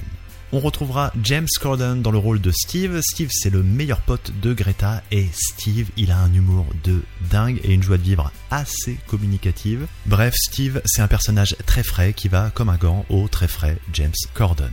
On 0.56 0.60
retrouvera 0.60 1.12
James 1.20 1.48
Corden 1.60 2.00
dans 2.00 2.12
le 2.12 2.18
rôle 2.18 2.40
de 2.40 2.52
Steve. 2.52 3.00
Steve, 3.02 3.30
c'est 3.32 3.50
le 3.50 3.64
meilleur 3.64 4.00
pote 4.00 4.30
de 4.40 4.52
Greta 4.52 5.02
et 5.10 5.26
Steve, 5.32 5.88
il 5.96 6.12
a 6.12 6.18
un 6.18 6.32
humour 6.32 6.64
de 6.84 7.02
dingue 7.28 7.58
et 7.64 7.72
une 7.74 7.82
joie 7.82 7.98
de 7.98 8.04
vivre 8.04 8.30
assez 8.52 8.96
communicative. 9.08 9.88
Bref, 10.06 10.32
Steve, 10.36 10.80
c'est 10.84 11.02
un 11.02 11.08
personnage 11.08 11.56
très 11.66 11.82
frais 11.82 12.12
qui 12.12 12.28
va 12.28 12.50
comme 12.50 12.68
un 12.68 12.76
gant 12.76 13.04
au 13.08 13.26
très 13.26 13.48
frais 13.48 13.78
James 13.92 14.12
Corden. 14.32 14.70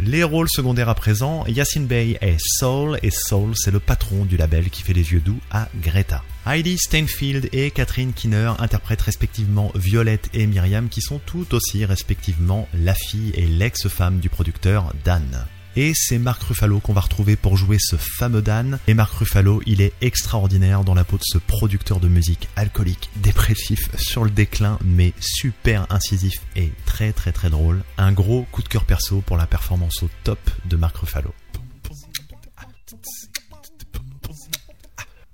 Les 0.00 0.24
rôles 0.24 0.48
secondaires 0.48 0.88
à 0.88 0.94
présent, 0.94 1.44
Yassine 1.46 1.86
Bey 1.86 2.18
est 2.20 2.38
Soul 2.38 2.98
et 3.02 3.10
Soul 3.10 3.52
c'est 3.54 3.70
le 3.70 3.78
patron 3.78 4.24
du 4.24 4.36
label 4.36 4.70
qui 4.70 4.82
fait 4.82 4.92
les 4.92 5.12
yeux 5.12 5.20
doux 5.20 5.38
à 5.50 5.68
Greta. 5.80 6.22
Heidi 6.46 6.78
Steinfeld 6.78 7.48
et 7.52 7.70
Catherine 7.70 8.12
Kinner 8.12 8.52
interprètent 8.58 9.02
respectivement 9.02 9.70
Violette 9.74 10.28
et 10.34 10.46
Myriam 10.46 10.88
qui 10.88 11.02
sont 11.02 11.20
tout 11.24 11.54
aussi 11.54 11.84
respectivement 11.84 12.68
la 12.74 12.94
fille 12.94 13.32
et 13.34 13.46
l'ex-femme 13.46 14.18
du 14.18 14.28
producteur 14.28 14.92
Dan. 15.04 15.46
Et 15.74 15.92
c'est 15.94 16.18
Mark 16.18 16.42
Ruffalo 16.42 16.80
qu'on 16.80 16.92
va 16.92 17.00
retrouver 17.00 17.36
pour 17.36 17.56
jouer 17.56 17.78
ce 17.80 17.96
fameux 17.96 18.42
Dan. 18.42 18.78
Et 18.86 18.94
Mark 18.94 19.12
Ruffalo, 19.14 19.62
il 19.64 19.80
est 19.80 19.94
extraordinaire 20.00 20.84
dans 20.84 20.94
la 20.94 21.04
peau 21.04 21.16
de 21.16 21.22
ce 21.24 21.38
producteur 21.38 21.98
de 21.98 22.08
musique 22.08 22.48
alcoolique, 22.56 23.08
dépressif, 23.16 23.88
sur 23.96 24.24
le 24.24 24.30
déclin, 24.30 24.78
mais 24.84 25.14
super 25.20 25.86
incisif 25.90 26.34
et 26.56 26.72
très 26.84 27.12
très 27.12 27.32
très 27.32 27.48
drôle. 27.48 27.82
Un 27.96 28.12
gros 28.12 28.46
coup 28.52 28.62
de 28.62 28.68
cœur 28.68 28.84
perso 28.84 29.22
pour 29.22 29.36
la 29.36 29.46
performance 29.46 30.02
au 30.02 30.10
top 30.24 30.38
de 30.66 30.76
Mark 30.76 30.96
Ruffalo. 30.96 31.32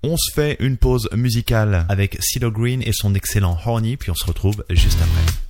On 0.04 0.16
se 0.16 0.33
fait 0.33 0.57
une 0.61 0.76
pause 0.76 1.09
musicale 1.12 1.85
avec 1.88 2.16
CeeLo 2.21 2.52
Green 2.52 2.83
et 2.83 2.92
son 2.92 3.14
excellent 3.16 3.59
Horny, 3.66 3.97
puis 3.97 4.12
on 4.12 4.14
se 4.14 4.25
retrouve 4.25 4.64
juste 4.71 4.99
après. 5.02 5.48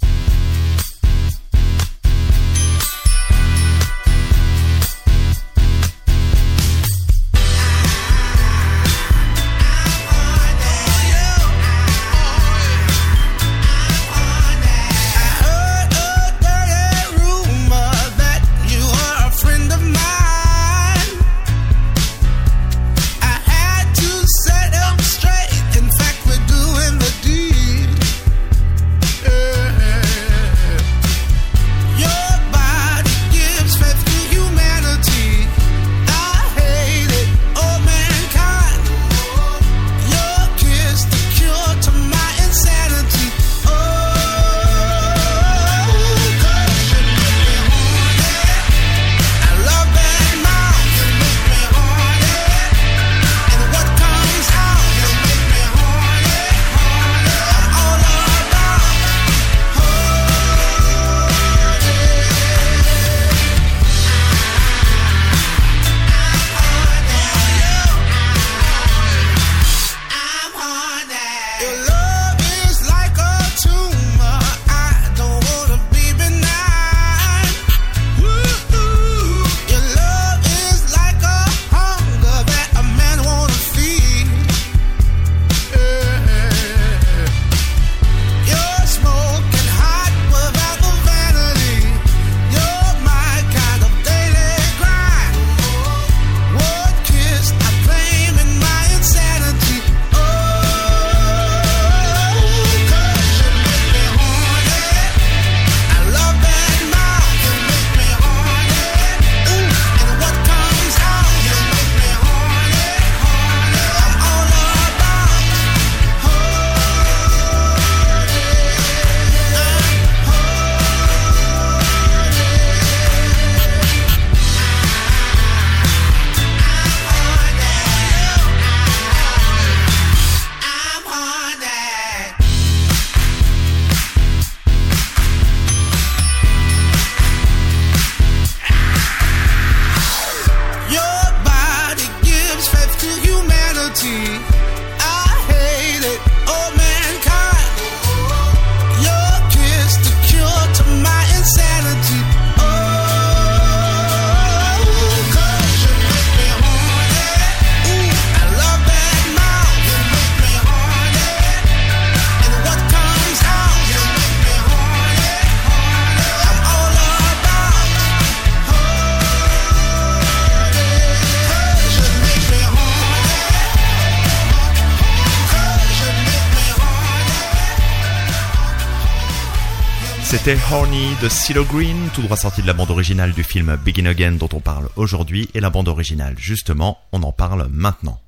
Horny 180.56 181.14
de 181.20 181.28
CeeLo 181.28 181.62
Green, 181.66 182.08
tout 182.14 182.22
droit 182.22 182.38
sorti 182.38 182.62
de 182.62 182.66
la 182.66 182.72
bande 182.72 182.90
originale 182.90 183.32
du 183.32 183.44
film 183.44 183.76
Begin 183.84 184.06
Again 184.06 184.32
dont 184.32 184.48
on 184.54 184.60
parle 184.60 184.88
aujourd'hui, 184.96 185.46
et 185.52 185.60
la 185.60 185.68
bande 185.68 185.88
originale, 185.88 186.36
justement, 186.38 186.96
on 187.12 187.22
en 187.22 187.32
parle 187.32 187.68
maintenant. 187.70 188.18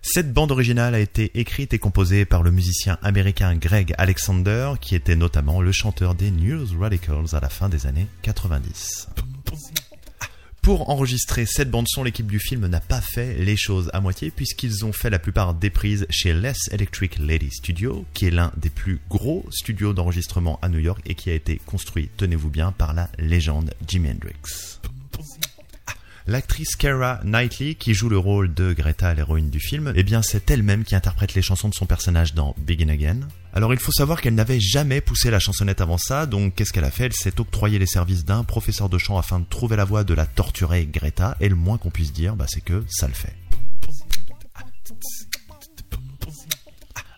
Cette 0.00 0.32
bande 0.32 0.52
originale 0.52 0.94
a 0.94 1.00
été 1.00 1.32
écrite 1.40 1.74
et 1.74 1.80
composée 1.80 2.24
par 2.24 2.44
le 2.44 2.52
musicien 2.52 2.98
américain 3.02 3.56
Greg 3.56 3.94
Alexander, 3.98 4.74
qui 4.80 4.94
était 4.94 5.16
notamment 5.16 5.60
le 5.60 5.72
chanteur 5.72 6.14
des 6.14 6.30
News 6.30 6.66
Radicals 6.78 7.34
à 7.34 7.40
la 7.40 7.48
fin 7.48 7.68
des 7.68 7.88
années 7.88 8.06
90. 8.22 9.08
Pour 10.62 10.90
enregistrer 10.90 11.46
cette 11.46 11.70
bande-son, 11.70 12.02
l'équipe 12.02 12.26
du 12.26 12.38
film 12.38 12.66
n'a 12.66 12.80
pas 12.80 13.00
fait 13.00 13.34
les 13.38 13.56
choses 13.56 13.90
à 13.94 14.00
moitié 14.00 14.30
puisqu'ils 14.30 14.84
ont 14.84 14.92
fait 14.92 15.08
la 15.08 15.18
plupart 15.18 15.54
des 15.54 15.70
prises 15.70 16.06
chez 16.10 16.34
Les 16.34 16.52
Electric 16.70 17.18
Lady 17.18 17.50
Studio, 17.50 18.04
qui 18.12 18.26
est 18.26 18.30
l'un 18.30 18.52
des 18.58 18.68
plus 18.68 19.00
gros 19.08 19.46
studios 19.50 19.94
d'enregistrement 19.94 20.58
à 20.60 20.68
New 20.68 20.78
York 20.78 21.00
et 21.06 21.14
qui 21.14 21.30
a 21.30 21.34
été 21.34 21.60
construit, 21.64 22.10
tenez-vous 22.18 22.50
bien, 22.50 22.72
par 22.72 22.92
la 22.92 23.08
légende 23.18 23.72
Jimi 23.88 24.10
Hendrix. 24.10 24.34
L'actrice 26.26 26.76
Kara 26.76 27.20
Knightley, 27.24 27.74
qui 27.74 27.94
joue 27.94 28.08
le 28.08 28.18
rôle 28.18 28.52
de 28.52 28.72
Greta, 28.72 29.14
l'héroïne 29.14 29.50
du 29.50 29.58
film, 29.58 29.92
eh 29.96 30.02
bien 30.02 30.22
c'est 30.22 30.50
elle-même 30.50 30.84
qui 30.84 30.94
interprète 30.94 31.34
les 31.34 31.42
chansons 31.42 31.68
de 31.68 31.74
son 31.74 31.86
personnage 31.86 32.34
dans 32.34 32.54
Begin 32.58 32.88
Again. 32.88 33.20
Alors 33.52 33.72
il 33.72 33.80
faut 33.80 33.90
savoir 33.90 34.20
qu'elle 34.20 34.34
n'avait 34.34 34.60
jamais 34.60 35.00
poussé 35.00 35.30
la 35.30 35.38
chansonnette 35.38 35.80
avant 35.80 35.98
ça, 35.98 36.26
donc 36.26 36.54
qu'est-ce 36.54 36.72
qu'elle 36.72 36.84
a 36.84 36.90
fait? 36.90 37.06
Elle 37.06 37.12
s'est 37.12 37.40
octroyé 37.40 37.78
les 37.78 37.86
services 37.86 38.24
d'un 38.24 38.44
professeur 38.44 38.88
de 38.88 38.98
chant 38.98 39.18
afin 39.18 39.40
de 39.40 39.46
trouver 39.46 39.76
la 39.76 39.84
voix 39.84 40.04
de 40.04 40.14
la 40.14 40.26
torturée 40.26 40.86
Greta, 40.86 41.36
et 41.40 41.48
le 41.48 41.56
moins 41.56 41.78
qu'on 41.78 41.90
puisse 41.90 42.12
dire, 42.12 42.36
bah, 42.36 42.46
c'est 42.48 42.60
que 42.60 42.84
ça 42.88 43.08
le 43.08 43.14
fait. 43.14 43.34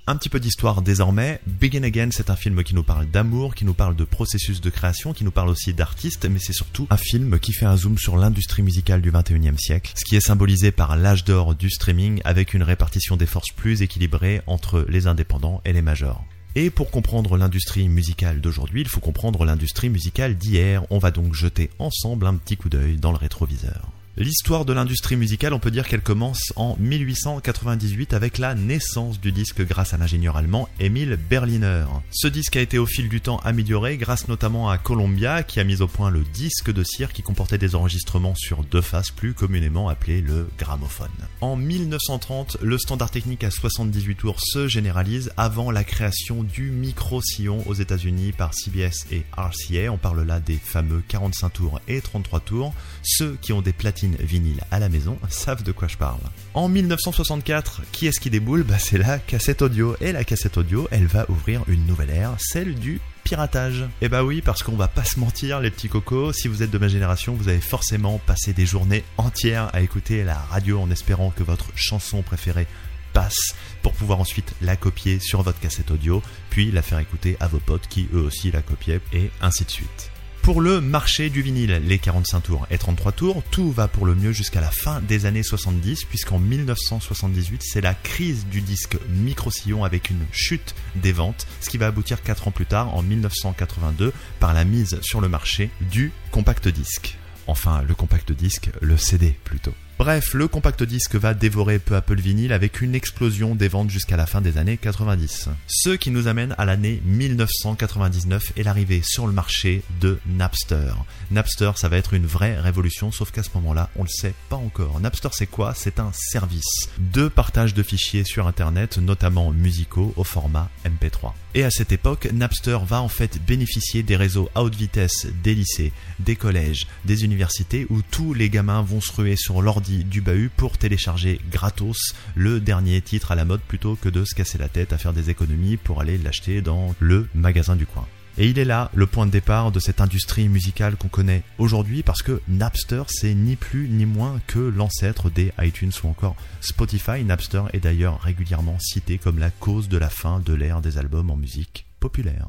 Un 0.09 0.17
petit 0.17 0.29
peu 0.29 0.41
d'histoire 0.41 0.83
désormais. 0.83 1.41
Begin 1.47 1.85
Again, 1.85 2.09
c'est 2.11 2.29
un 2.29 2.35
film 2.35 2.65
qui 2.65 2.75
nous 2.75 2.83
parle 2.83 3.07
d'amour, 3.07 3.55
qui 3.55 3.65
nous 3.65 3.73
parle 3.73 3.95
de 3.95 4.03
processus 4.03 4.61
de 4.61 4.69
création, 4.69 5.13
qui 5.13 5.23
nous 5.23 5.31
parle 5.31 5.49
aussi 5.49 5.75
d'artistes, 5.75 6.27
mais 6.29 6.41
c'est 6.41 6.53
surtout 6.53 6.89
un 6.91 6.97
film 6.97 7.39
qui 7.39 7.53
fait 7.53 7.67
un 7.67 7.77
zoom 7.77 7.97
sur 7.97 8.17
l'industrie 8.17 8.63
musicale 8.63 9.01
du 9.01 9.13
21e 9.13 9.57
siècle, 9.59 9.93
ce 9.95 10.05
qui 10.05 10.17
est 10.17 10.21
symbolisé 10.21 10.73
par 10.73 10.97
l'âge 10.97 11.23
d'or 11.23 11.55
du 11.55 11.71
streaming 11.71 12.21
avec 12.25 12.53
une 12.53 12.65
répartition 12.65 13.17
des 13.17 13.27
forces 13.27 13.53
plus 13.55 13.83
équilibrée 13.83 14.43
entre 14.49 14.85
les 14.89 15.07
indépendants 15.07 15.63
et 15.65 15.73
les 15.73 15.83
majors. 15.83 16.25
Et 16.57 16.71
pour 16.71 16.91
comprendre 16.91 17.37
l'industrie 17.37 17.89
musicale 17.89 18.41
d'aujourd'hui, 18.41 18.81
il 18.81 18.89
faut 18.89 18.99
comprendre 18.99 19.45
l'industrie 19.45 19.89
musicale 19.89 20.37
d'hier. 20.37 20.85
On 20.91 20.99
va 20.99 21.13
donc 21.13 21.33
jeter 21.33 21.71
ensemble 21.79 22.27
un 22.27 22.35
petit 22.35 22.57
coup 22.57 22.69
d'œil 22.69 22.97
dans 22.97 23.13
le 23.13 23.19
rétroviseur. 23.19 23.93
L'histoire 24.19 24.67
de 24.67 24.75
l'industrie 24.75 25.17
musicale, 25.17 25.55
on 25.55 25.59
peut 25.59 25.71
dire 25.71 25.89
qu'elle 25.89 26.03
commence 26.03 26.53
en 26.57 26.77
1898 26.79 28.13
avec 28.13 28.37
la 28.37 28.55
naissance 28.55 29.19
du 29.19 29.33
disque 29.33 29.67
grâce 29.67 29.95
à 29.95 29.97
l'ingénieur 29.97 30.37
allemand 30.37 30.69
Emil 30.81 31.19
Berliner. 31.31 31.87
Ce 32.11 32.29
disque 32.29 32.59
a 32.59 32.61
été 32.61 32.79
au 32.79 32.85
fil 32.85 33.09
du 33.09 33.23
temps 33.23 33.39
amélioré 33.39 33.97
grâce 33.97 34.29
notamment 34.29 34.69
à 34.69 34.77
Columbia 34.77 35.43
qui 35.43 35.61
a 35.61 35.65
mis 35.65 35.81
au 35.81 35.89
point 35.89 36.11
le 36.11 36.25
disque 36.25 36.71
de 36.71 36.85
cire 36.85 37.15
qui 37.15 37.23
comportait 37.23 37.57
des 37.57 37.75
enregistrements 37.75 38.35
sur 38.35 38.65
deux 38.65 38.83
faces 38.83 39.11
plus 39.11 39.33
communément 39.33 39.89
appelé 39.89 40.21
le 40.21 40.47
gramophone. 40.59 41.09
En 41.41 41.57
1930, 41.57 42.59
le 42.61 42.77
standard 42.77 43.11
technique 43.11 43.45
à 43.45 43.51
78 43.51 44.15
tours 44.15 44.41
se 44.41 44.69
généralise 44.69 45.33
avant 45.39 45.71
la 45.71 45.85
création 45.85 46.43
du 46.43 46.71
micro-sillon 46.71 47.67
aux 47.67 47.75
États-Unis 47.75 48.33
par 48.33 48.53
CBS 48.53 49.07
et 49.11 49.23
RCA. 49.39 49.91
On 49.91 49.97
parle 49.97 50.23
là 50.27 50.39
des 50.39 50.59
fameux 50.59 51.03
45 51.09 51.49
tours 51.49 51.81
et 51.89 52.03
33 52.03 52.41
tours, 52.41 52.75
ceux 53.03 53.39
qui 53.41 53.55
ont 53.55 53.63
des 53.63 53.73
platines 53.73 54.02
vinyle 54.09 54.61
à 54.71 54.79
la 54.79 54.89
maison 54.89 55.19
savent 55.29 55.63
de 55.63 55.73
quoi 55.73 55.89
je 55.89 55.97
parle. 55.97 56.21
En 56.55 56.69
1964, 56.69 57.83
qui 57.93 58.07
est-ce 58.07 58.21
qui 58.21 58.31
déboule? 58.31 58.63
Bah, 58.63 58.79
C'est 58.79 58.99
la 58.99 59.19
cassette 59.19 59.63
audio. 59.63 59.97
Et 60.01 60.13
la 60.13 60.25
cassette 60.25 60.59
audio, 60.59 60.89
elle 60.91 61.07
va 61.07 61.27
ouvrir 61.31 61.63
une 61.69 61.87
nouvelle 61.87 62.11
ère, 62.11 62.35
celle 62.39 62.75
du 62.75 63.01
piratage. 63.25 63.85
Et 64.01 64.09
bah 64.09 64.25
oui, 64.25 64.43
parce 64.43 64.63
qu'on 64.63 64.77
va 64.77 64.89
pas 64.89 65.05
se 65.05 65.21
mentir, 65.21 65.61
les 65.61 65.71
petits 65.71 65.89
cocos, 65.89 66.33
si 66.33 66.49
vous 66.49 66.63
êtes 66.63 66.71
de 66.71 66.79
ma 66.79 66.89
génération, 66.89 67.35
vous 67.35 67.49
avez 67.49 67.61
forcément 67.61 68.19
passé 68.19 68.53
des 68.53 68.67
journées 68.67 69.05
entières 69.17 69.71
à 69.73 69.81
écouter 69.81 70.25
la 70.25 70.37
radio 70.37 70.81
en 70.81 70.91
espérant 70.91 71.31
que 71.31 71.43
votre 71.43 71.67
chanson 71.77 72.23
préférée 72.23 72.67
passe 73.13 73.55
pour 73.83 73.93
pouvoir 73.93 74.21
ensuite 74.21 74.55
la 74.63 74.77
copier 74.77 75.19
sur 75.21 75.43
votre 75.43 75.61
cassette 75.61 75.91
audio, 75.91 76.23
puis 76.51 76.71
la 76.71 76.83
faire 76.83 76.99
écouter 76.99 77.37
à 77.41 77.49
vos 77.49 77.59
potes 77.59 77.87
qui 77.89 78.09
eux 78.15 78.21
aussi 78.21 78.51
la 78.51 78.63
copiaient, 78.63 79.01
et 79.13 79.31
ainsi 79.41 79.65
de 79.65 79.71
suite. 79.71 80.12
Pour 80.43 80.61
le 80.61 80.81
marché 80.81 81.31
du 81.31 81.41
vinyle, 81.41 81.81
les 81.87 81.99
45 82.01 82.41
tours 82.41 82.67
et 82.69 82.77
33 82.77 83.13
tours, 83.13 83.45
tout 83.53 83.71
va 83.71 83.87
pour 83.87 84.05
le 84.05 84.17
mieux 84.17 84.33
jusqu'à 84.33 84.61
la 84.61 84.73
fin 84.73 85.01
des 85.01 85.25
années 85.25 85.45
70, 85.45 86.05
puisqu'en 86.07 86.41
1978, 86.41 87.63
c'est 87.65 87.81
la 87.81 87.95
crise 87.95 88.45
du 88.47 88.61
disque 88.61 88.99
micro-sillon 89.09 89.85
avec 89.85 90.11
une 90.11 90.25
chute 90.33 90.75
des 90.97 91.13
ventes, 91.13 91.47
ce 91.61 91.71
qui 91.71 91.79
va 91.79 91.87
aboutir 91.87 92.25
4 92.25 92.49
ans 92.49 92.51
plus 92.51 92.67
tard, 92.67 92.93
en 92.97 93.03
1982, 93.03 94.13
par 94.41 94.53
la 94.53 94.65
mise 94.65 94.99
sur 95.01 95.21
le 95.21 95.29
marché 95.29 95.71
du 95.93 96.11
compact 96.33 96.67
disque. 96.67 97.17
Enfin, 97.47 97.83
le 97.87 97.95
compact 97.95 98.33
disque, 98.33 98.71
le 98.81 98.97
CD 98.97 99.37
plutôt. 99.45 99.75
Bref, 100.05 100.35
le 100.35 100.49
compact 100.49 100.83
disque 100.83 101.15
va 101.15 101.33
dévorer 101.33 101.79
peu 101.79 101.95
à 101.95 102.03
peu 102.03 102.15
le 102.15 102.21
vinyle 102.21 102.53
avec 102.53 102.81
une 102.81 102.97
explosion 102.97 103.55
des 103.55 103.69
ventes 103.69 103.89
jusqu'à 103.89 104.17
la 104.17 104.27
fin 104.27 104.41
des 104.41 104.59
années 104.59 104.77
90. 104.77 105.49
Ce 105.69 105.91
qui 105.91 106.11
nous 106.11 106.27
amène 106.27 106.57
à 106.59 106.65
l'année 106.65 107.01
1999 107.05 108.55
et 108.57 108.65
l'arrivée 108.65 109.03
sur 109.05 109.29
le 109.29 109.33
marché 109.33 109.85
de 110.01 110.19
Napster. 110.27 110.95
Napster, 111.31 111.71
ça 111.77 111.89
va 111.89 111.99
être 111.99 112.15
une 112.15 112.27
vraie 112.27 112.59
révolution, 112.59 113.13
sauf 113.13 113.31
qu'à 113.31 113.45
ce 113.45 113.51
moment-là, 113.55 113.91
on 113.95 114.03
le 114.03 114.09
sait 114.09 114.35
pas 114.49 114.57
encore. 114.57 114.99
Napster, 114.99 115.29
c'est 115.31 115.47
quoi? 115.47 115.73
C'est 115.77 116.01
un 116.01 116.11
service 116.13 116.89
de 116.99 117.29
partage 117.29 117.73
de 117.73 117.85
fichiers 117.85 118.25
sur 118.25 118.49
Internet, 118.49 118.99
notamment 118.99 119.53
musicaux, 119.53 120.15
au 120.17 120.25
format 120.25 120.69
MP3. 120.85 121.33
Et 121.55 121.63
à 121.63 121.71
cette 121.71 121.93
époque, 121.93 122.29
Napster 122.33 122.79
va 122.85 123.03
en 123.03 123.09
fait 123.09 123.39
bénéficier 123.47 124.03
des 124.03 124.17
réseaux 124.17 124.49
à 124.55 124.65
haute 124.65 124.75
vitesse 124.75 125.29
des 125.45 125.55
lycées, 125.55 125.93
des 126.19 126.35
collèges, 126.35 126.89
des 127.05 127.25
universités 127.25 127.87
où 127.91 128.01
tous 128.03 128.33
les 128.35 128.49
gamins 128.49 128.83
vont 128.83 129.03
se 129.03 129.13
ruer 129.13 129.37
sur 129.37 129.61
l'ordi 129.61 129.92
du 129.99 130.21
bahut 130.21 130.51
pour 130.57 130.79
télécharger 130.79 131.41
gratos 131.51 132.15
le 132.35 132.61
dernier 132.61 133.01
titre 133.01 133.33
à 133.33 133.35
la 133.35 133.45
mode 133.45 133.61
plutôt 133.61 133.97
que 133.97 134.09
de 134.09 134.25
se 134.25 134.35
casser 134.35 134.59
la 134.59 134.69
tête 134.69 134.93
à 134.93 134.99
faire 134.99 135.13
des 135.13 135.31
économies 135.31 135.77
pour 135.77 136.01
aller 136.01 136.19
l'acheter 136.19 136.63
dans 136.63 136.95
le 136.99 137.29
magasin 137.35 137.77
du 137.77 137.87
coin. 137.87 138.07
Et 138.39 138.49
il 138.49 138.59
est 138.59 138.65
là 138.65 138.91
le 138.95 139.07
point 139.07 139.27
de 139.27 139.31
départ 139.31 139.73
de 139.73 139.79
cette 139.79 140.01
industrie 140.01 140.49
musicale 140.49 140.97
qu'on 140.97 141.09
connaît 141.09 141.43
aujourd'hui 141.59 142.03
parce 142.03 142.23
que 142.23 142.41
Napster 142.49 143.03
c'est 143.09 143.35
ni 143.35 143.57
plus 143.57 143.89
ni 143.89 144.07
moins 144.07 144.41
que 144.47 144.59
l'ancêtre 144.59 145.29
des 145.29 145.53
iTunes 145.61 145.93
ou 146.03 146.09
encore 146.09 146.37
Spotify. 146.61 147.25
Napster 147.25 147.65
est 147.75 147.81
d'ailleurs 147.81 148.21
régulièrement 148.21 148.79
cité 148.81 149.19
comme 149.19 149.39
la 149.39 149.51
cause 149.51 149.89
de 149.89 149.99
la 149.99 150.09
fin 150.09 150.41
de 150.41 150.55
l'ère 150.55 150.81
des 150.81 150.97
albums 150.97 151.31
en 151.31 151.37
musique 151.37 151.87
populaire. 152.01 152.49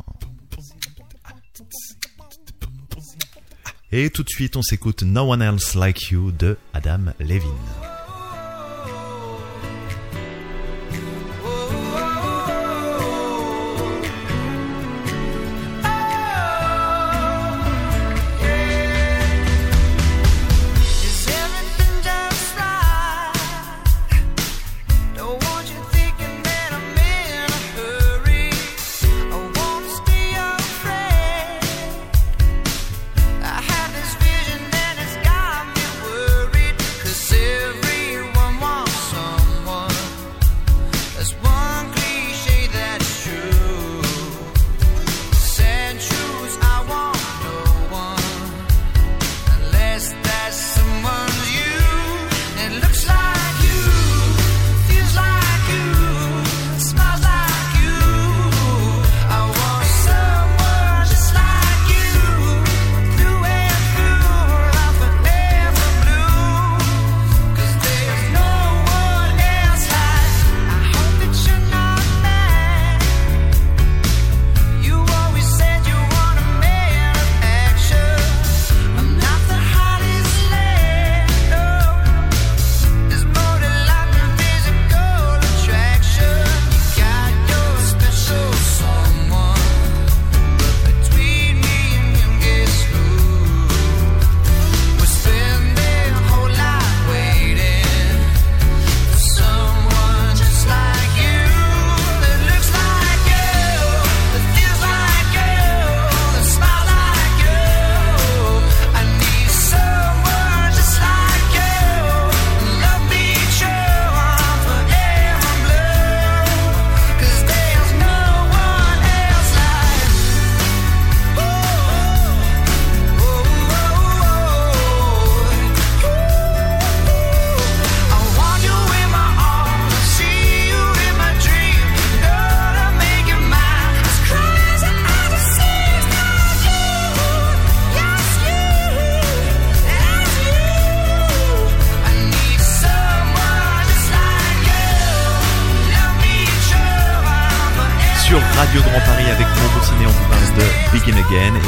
Et 3.96 4.10
tout 4.10 4.24
de 4.24 4.30
suite, 4.30 4.56
on 4.56 4.64
s'écoute 4.64 5.04
No 5.04 5.32
One 5.32 5.44
Else 5.44 5.76
Like 5.76 6.10
You 6.10 6.32
de 6.32 6.58
Adam 6.74 7.14
Levine. 7.20 7.93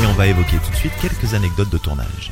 Et 0.06 0.08
on 0.08 0.14
va 0.14 0.28
évoquer 0.28 0.58
tout 0.64 0.72
de 0.72 0.76
suite 0.76 0.94
quelques 1.02 1.34
anecdotes 1.34 1.72
de 1.72 1.78
tournage. 1.78 2.32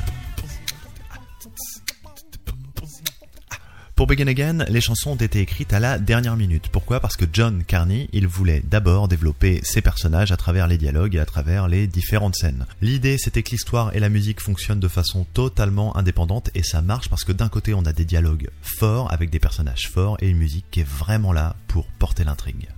Pour 3.96 4.06
Begin 4.06 4.26
Again, 4.28 4.64
les 4.68 4.80
chansons 4.80 5.12
ont 5.12 5.16
été 5.16 5.40
écrites 5.40 5.72
à 5.72 5.80
la 5.80 5.98
dernière 5.98 6.36
minute. 6.36 6.68
Pourquoi? 6.68 7.00
Parce 7.00 7.16
que 7.16 7.24
John 7.32 7.64
Carney, 7.64 8.08
il 8.12 8.26
voulait 8.26 8.62
d'abord 8.64 9.08
développer 9.08 9.60
ses 9.64 9.80
personnages 9.80 10.30
à 10.30 10.36
travers 10.36 10.68
les 10.68 10.78
dialogues 10.78 11.16
et 11.16 11.20
à 11.20 11.26
travers 11.26 11.66
les 11.66 11.86
différentes 11.86 12.36
scènes. 12.36 12.66
L'idée, 12.80 13.18
c'était 13.18 13.42
que 13.42 13.50
l'histoire 13.50 13.94
et 13.94 14.00
la 14.00 14.08
musique 14.08 14.40
fonctionnent 14.40 14.80
de 14.80 14.88
façon 14.88 15.26
totalement 15.32 15.96
indépendante 15.96 16.50
et 16.54 16.62
ça 16.62 16.82
marche 16.82 17.08
parce 17.08 17.24
que 17.24 17.32
d'un 17.32 17.48
côté, 17.48 17.74
on 17.74 17.86
a 17.86 17.92
des 17.92 18.04
dialogues 18.04 18.50
forts 18.62 19.12
avec 19.12 19.30
des 19.30 19.40
personnages 19.40 19.88
forts 19.88 20.16
et 20.20 20.28
une 20.28 20.38
musique 20.38 20.66
qui 20.70 20.80
est 20.80 20.88
vraiment 20.88 21.32
là 21.32 21.56
pour 21.66 21.86
porter 21.98 22.24
l'intrigue. 22.24 22.68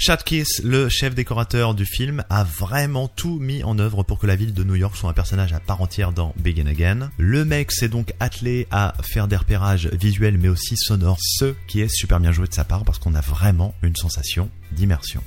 Chad 0.00 0.22
Kiss, 0.22 0.62
le 0.62 0.88
chef 0.88 1.16
décorateur 1.16 1.74
du 1.74 1.84
film, 1.84 2.22
a 2.30 2.44
vraiment 2.44 3.08
tout 3.08 3.40
mis 3.40 3.64
en 3.64 3.80
œuvre 3.80 4.04
pour 4.04 4.20
que 4.20 4.28
la 4.28 4.36
ville 4.36 4.54
de 4.54 4.62
New 4.62 4.76
York 4.76 4.96
soit 4.96 5.10
un 5.10 5.12
personnage 5.12 5.52
à 5.52 5.58
part 5.58 5.82
entière 5.82 6.12
dans 6.12 6.32
Begin 6.38 6.68
Again. 6.68 7.10
Le 7.18 7.44
mec 7.44 7.72
s'est 7.72 7.88
donc 7.88 8.12
attelé 8.20 8.68
à 8.70 8.94
faire 9.02 9.26
des 9.26 9.34
repérages 9.34 9.88
visuels 9.88 10.38
mais 10.38 10.48
aussi 10.48 10.76
sonores, 10.76 11.18
ce 11.20 11.52
qui 11.66 11.80
est 11.80 11.88
super 11.88 12.20
bien 12.20 12.30
joué 12.30 12.46
de 12.46 12.54
sa 12.54 12.62
part 12.62 12.84
parce 12.84 13.00
qu'on 13.00 13.16
a 13.16 13.20
vraiment 13.20 13.74
une 13.82 13.96
sensation 13.96 14.48
d'immersion. 14.70 15.20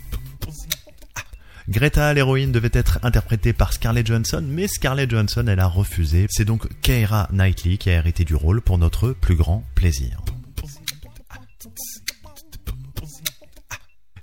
Greta, 1.67 2.13
l'héroïne, 2.13 2.53
devait 2.53 2.69
être 2.71 2.99
interprétée 3.03 3.51
par 3.51 3.73
Scarlett 3.73 4.07
Johansson, 4.07 4.43
mais 4.47 4.69
Scarlett 4.69 5.11
Johansson, 5.11 5.47
elle 5.47 5.59
a 5.59 5.67
refusé. 5.67 6.27
C'est 6.29 6.45
donc 6.45 6.67
Keira 6.81 7.27
Knightley 7.33 7.75
qui 7.75 7.89
a 7.89 7.95
hérité 7.95 8.23
du 8.23 8.35
rôle 8.35 8.61
pour 8.61 8.77
notre 8.77 9.11
plus 9.11 9.35
grand 9.35 9.65
plaisir. 9.75 10.21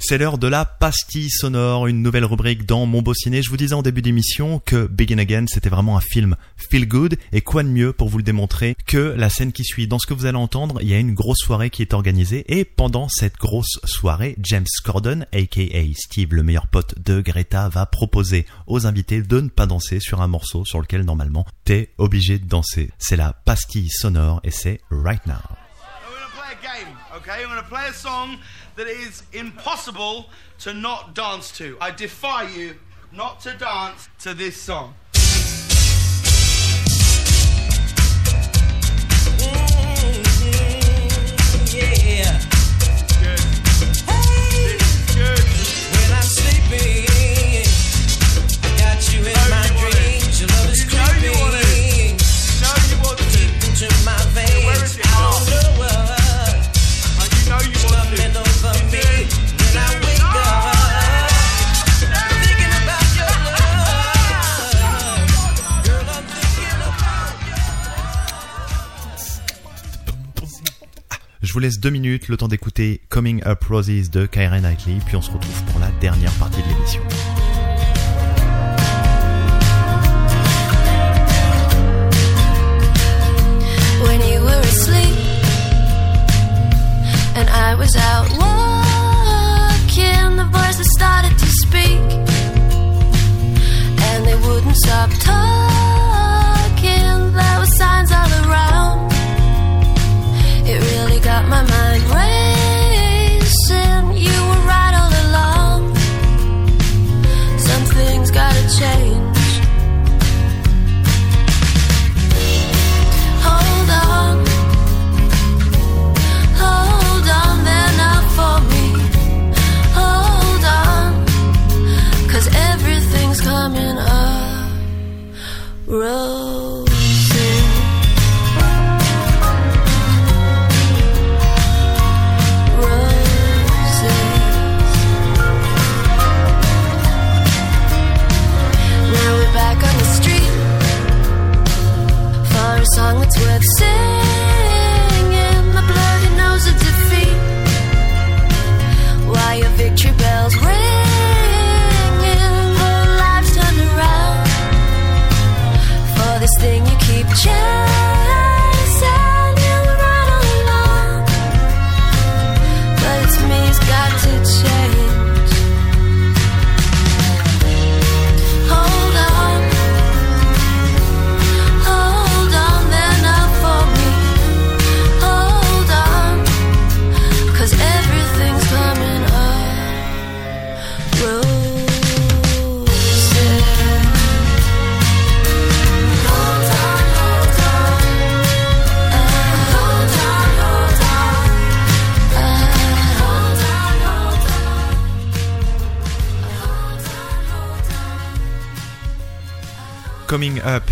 C'est 0.09 0.17
l'heure 0.17 0.39
de 0.39 0.49
la 0.49 0.65
pastille 0.65 1.29
sonore, 1.29 1.87
une 1.87 2.01
nouvelle 2.01 2.25
rubrique 2.25 2.65
dans 2.65 2.87
Mon 2.87 3.03
Beau 3.03 3.13
Ciné. 3.13 3.43
Je 3.43 3.51
vous 3.51 3.59
disais 3.59 3.75
en 3.75 3.83
début 3.83 4.01
d'émission 4.01 4.59
que 4.65 4.87
Begin 4.87 5.19
Again, 5.19 5.45
c'était 5.47 5.69
vraiment 5.69 5.99
un 5.99 6.01
film 6.01 6.35
feel 6.57 6.89
good, 6.89 7.19
et 7.31 7.43
quoi 7.43 7.63
de 7.63 7.69
mieux 7.69 7.93
pour 7.93 8.09
vous 8.09 8.17
le 8.17 8.23
démontrer 8.23 8.75
que 8.87 9.15
la 9.19 9.29
scène 9.29 9.53
qui 9.53 9.65
suit? 9.65 9.87
Dans 9.87 9.99
ce 9.99 10.07
que 10.07 10.15
vous 10.15 10.25
allez 10.25 10.39
entendre, 10.39 10.79
il 10.81 10.89
y 10.89 10.95
a 10.95 10.99
une 10.99 11.13
grosse 11.13 11.41
soirée 11.41 11.69
qui 11.69 11.83
est 11.83 11.93
organisée, 11.93 12.43
et 12.49 12.65
pendant 12.65 13.11
cette 13.11 13.37
grosse 13.37 13.81
soirée, 13.85 14.35
James 14.41 14.65
Corden, 14.83 15.27
aka 15.31 15.93
Steve, 15.95 16.35
le 16.35 16.43
meilleur 16.43 16.69
pote 16.69 16.95
de 17.05 17.21
Greta, 17.21 17.69
va 17.69 17.85
proposer 17.85 18.47
aux 18.67 18.87
invités 18.87 19.21
de 19.21 19.41
ne 19.43 19.51
pas 19.51 19.67
danser 19.67 20.01
sur 20.01 20.23
un 20.23 20.27
morceau 20.27 20.65
sur 20.65 20.81
lequel 20.81 21.03
normalement 21.03 21.45
t'es 21.67 21.91
obligé 21.99 22.39
de 22.39 22.47
danser. 22.47 22.91
C'est 22.97 23.17
la 23.17 23.35
pastille 23.35 23.91
sonore, 23.91 24.41
et 24.43 24.53
c'est 24.53 24.81
Right 24.91 25.27
Now. 25.27 25.35
Okay? 27.19 27.43
I'm 27.43 27.49
going 27.49 27.61
to 27.61 27.69
play 27.69 27.89
a 27.89 27.93
song 27.93 28.39
that 28.77 28.87
is 28.87 29.25
impossible 29.33 30.31
to 30.61 30.73
not 30.73 31.17
dance 31.17 31.51
to. 31.59 31.77
I 31.81 31.91
defy 31.91 32.49
you 32.49 32.77
not 33.13 33.41
to 33.41 33.55
dance 33.55 34.09
to 34.21 34.35
this 34.35 34.57
song. 34.57 34.95
Laisse 71.69 71.81
deux 71.81 71.91
minutes, 71.91 72.29
le 72.29 72.39
temps 72.39 72.49
d'écouter 72.49 73.03
Coming 73.11 73.43
Up 73.45 73.63
Roses 73.65 74.09
de 74.11 74.25
Kyra 74.25 74.59
Knightley, 74.59 75.01
puis 75.05 75.17
on 75.17 75.21
se 75.21 75.31
retrouve 75.31 75.63
pour 75.65 75.79
la 75.81 75.91
dernière 76.01 76.33
partie 76.33 76.63
de 76.63 76.69
l'émission. 76.69 77.03
when 84.07 84.21
you 84.23 84.41
were 84.41 84.63
asleep 84.63 85.19
and 87.37 87.51
I 87.51 87.75
was 87.75 87.95
out 87.97 88.31
walking. 88.39 90.37
The 90.37 90.49
voices 90.51 90.91
started 90.97 91.37
to 91.37 91.47
speak 91.67 92.01
and 94.09 94.25
they 94.25 94.37
wouldn't 94.37 94.77
stop 94.77 95.11
talking. 95.21 95.38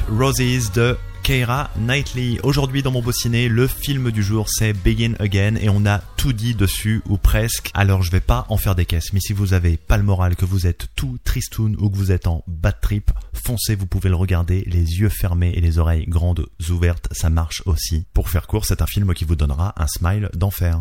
Roses 0.09 0.71
de 0.73 0.97
Keira 1.23 1.71
Knightley. 1.77 2.39
Aujourd'hui 2.45 2.83
dans 2.83 2.93
mon 2.93 3.03
beau 3.03 3.11
le 3.25 3.67
film 3.67 4.13
du 4.13 4.23
jour 4.23 4.49
c'est 4.49 4.73
Begin 4.73 5.15
Again 5.19 5.57
et 5.57 5.69
on 5.69 5.85
a 5.85 5.99
tout 6.17 6.33
dit 6.33 6.55
dessus 6.55 7.03
ou 7.09 7.17
presque. 7.19 7.71
Alors 7.75 8.03
je 8.03 8.13
vais 8.13 8.21
pas 8.21 8.47
en 8.49 8.57
faire 8.57 8.77
des 8.77 8.85
caisses, 8.85 9.13
mais 9.13 9.21
si 9.21 9.33
vous 9.33 9.53
avez 9.53 9.77
pas 9.77 9.97
le 9.97 10.05
moral, 10.05 10.37
que 10.37 10.45
vous 10.45 10.69
êtes 10.69 10.87
tout 10.95 11.19
tristoun 11.25 11.77
ou 11.81 11.91
que 11.91 11.97
vous 11.97 12.13
êtes 12.13 12.29
en 12.29 12.45
bad 12.47 12.81
trip, 12.81 13.11
foncez, 13.33 13.75
vous 13.75 13.87
pouvez 13.87 14.09
le 14.09 14.15
regarder 14.15 14.63
les 14.69 15.01
yeux 15.01 15.09
fermés 15.09 15.53
et 15.57 15.61
les 15.61 15.79
oreilles 15.79 16.07
grandes 16.07 16.47
ouvertes, 16.71 17.09
ça 17.11 17.29
marche 17.29 17.63
aussi. 17.67 18.05
Pour 18.15 18.31
faire 18.31 18.47
court, 18.47 18.65
c'est 18.65 18.83
un 18.83 18.87
film 18.87 19.13
qui 19.15 19.25
vous 19.25 19.37
donnera 19.37 19.75
un 19.77 19.89
smile 19.89 20.31
d'enfer. 20.35 20.79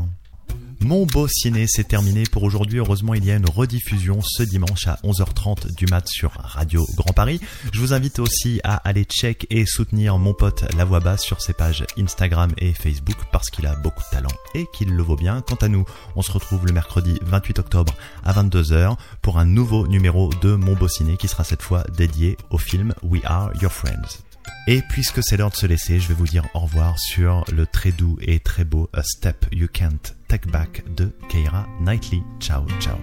Mon 0.81 1.05
beau 1.05 1.27
ciné, 1.27 1.65
c'est 1.67 1.88
terminé 1.88 2.23
pour 2.31 2.43
aujourd'hui. 2.43 2.79
Heureusement, 2.79 3.13
il 3.13 3.25
y 3.25 3.31
a 3.31 3.35
une 3.35 3.49
rediffusion 3.49 4.19
ce 4.21 4.43
dimanche 4.43 4.88
à 4.88 4.99
11h30 5.03 5.75
du 5.75 5.85
mat 5.85 6.07
sur 6.07 6.31
Radio 6.31 6.85
Grand 6.95 7.13
Paris. 7.13 7.39
Je 7.71 7.79
vous 7.79 7.93
invite 7.93 8.19
aussi 8.19 8.59
à 8.63 8.75
aller 8.77 9.05
check 9.05 9.47
et 9.49 9.65
soutenir 9.65 10.17
mon 10.17 10.33
pote 10.33 10.65
La 10.77 10.85
Voix 10.85 10.99
Basse 10.99 11.23
sur 11.23 11.41
ses 11.41 11.53
pages 11.53 11.85
Instagram 11.97 12.51
et 12.57 12.73
Facebook 12.73 13.17
parce 13.31 13.49
qu'il 13.49 13.65
a 13.65 13.75
beaucoup 13.75 14.03
de 14.03 14.15
talent 14.15 14.35
et 14.53 14.65
qu'il 14.73 14.93
le 14.93 15.01
vaut 15.01 15.15
bien. 15.15 15.41
Quant 15.41 15.55
à 15.55 15.67
nous, 15.67 15.85
on 16.15 16.21
se 16.21 16.31
retrouve 16.31 16.65
le 16.65 16.73
mercredi 16.73 17.17
28 17.23 17.59
octobre 17.59 17.95
à 18.23 18.33
22h 18.33 18.97
pour 19.21 19.39
un 19.39 19.45
nouveau 19.45 19.88
numéro 19.88 20.31
de 20.41 20.55
Mon 20.55 20.73
beau 20.73 20.88
ciné 20.88 21.17
qui 21.17 21.27
sera 21.27 21.43
cette 21.43 21.61
fois 21.61 21.83
dédié 21.97 22.38
au 22.49 22.57
film 22.57 22.93
We 23.01 23.21
Are 23.25 23.51
Your 23.61 23.71
Friends. 23.71 24.23
Et 24.67 24.81
puisque 24.81 25.23
c'est 25.23 25.38
l'heure 25.38 25.51
de 25.51 25.55
se 25.55 25.67
laisser, 25.67 25.99
je 25.99 26.07
vais 26.07 26.13
vous 26.13 26.27
dire 26.27 26.45
au 26.53 26.59
revoir 26.59 26.99
sur 26.99 27.43
le 27.51 27.65
très 27.65 27.91
doux 27.91 28.17
et 28.21 28.39
très 28.39 28.63
beau 28.63 28.89
A 28.93 29.03
Step 29.03 29.45
You 29.51 29.67
Can't 29.71 30.13
Take 30.27 30.51
Back 30.51 30.83
de 30.95 31.11
Keira 31.29 31.67
Knightley. 31.79 32.23
Ciao, 32.39 32.65
ciao. 32.79 32.99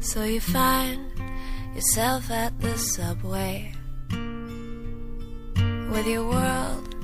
So 0.00 0.24
you 0.24 0.40
find 0.40 1.00
yourself 1.74 2.30
at 2.30 2.60
the 2.60 2.76
subway 2.76 3.72
with 5.90 6.06
your 6.06 6.28
world 6.28 6.94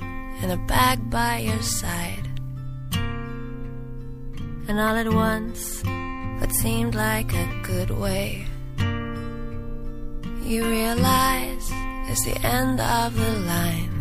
in 0.43 0.51
a 0.51 0.57
bag 0.67 1.09
by 1.09 1.39
your 1.39 1.61
side. 1.61 2.27
And 4.67 4.79
all 4.79 4.95
at 4.95 5.11
once, 5.11 5.83
what 6.39 6.51
seemed 6.53 6.95
like 6.95 7.33
a 7.33 7.61
good 7.63 7.89
way, 7.91 8.45
you 10.43 10.65
realize 10.65 11.71
it's 12.09 12.25
the 12.25 12.37
end 12.43 12.79
of 12.79 13.15
the 13.15 13.31
line. 13.39 13.97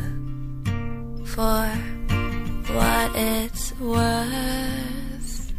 For 1.26 1.99
what 2.74 3.10
it's 3.14 3.72
worth, 3.80 5.52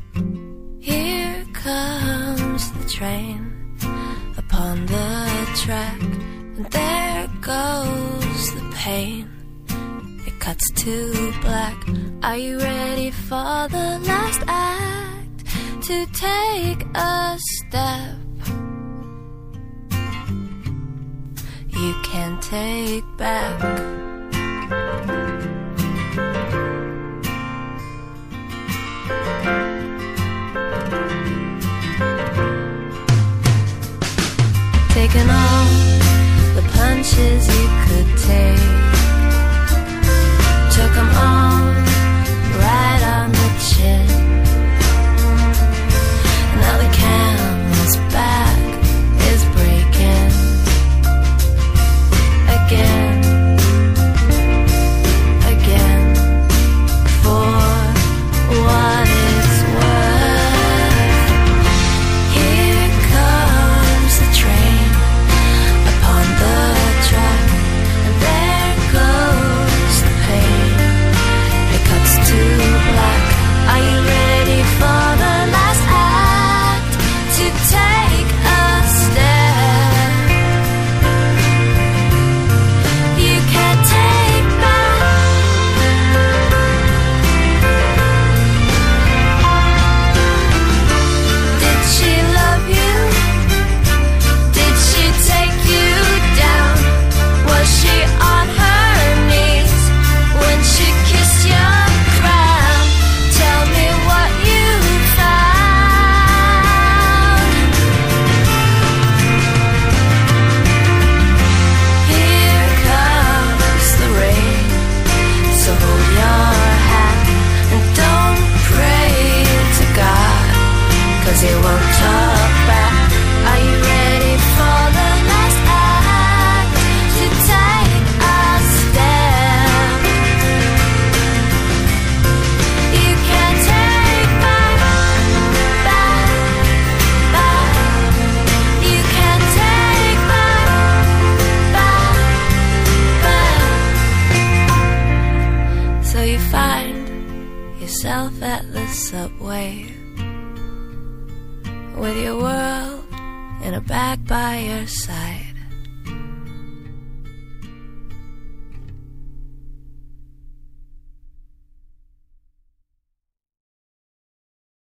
here 0.79 1.45
comes 1.53 2.71
the 2.71 2.89
train 2.89 3.77
upon 4.37 4.85
the 4.85 5.61
track, 5.63 6.01
and 6.01 6.65
there 6.71 7.27
goes 7.41 8.53
the 8.55 8.71
pain. 8.75 9.27
It 10.27 10.39
cuts 10.39 10.69
to 10.83 11.33
black. 11.41 11.75
Are 12.23 12.37
you 12.37 12.57
ready 12.59 13.11
for 13.11 13.67
the 13.69 13.99
last 14.03 14.41
act? 14.47 15.45
To 15.87 16.05
take 16.13 16.85
a 16.95 17.37
step 17.37 18.15
you 21.69 21.93
can 22.03 22.39
take 22.39 23.03
back. 23.17 23.59
Taking 34.93 35.29
all 35.29 35.65
the 36.53 36.63
punches 36.73 37.47
you 37.47 37.67
could 37.85 38.09
take. 38.17 38.59
Took 40.75 40.97
all 41.15 41.50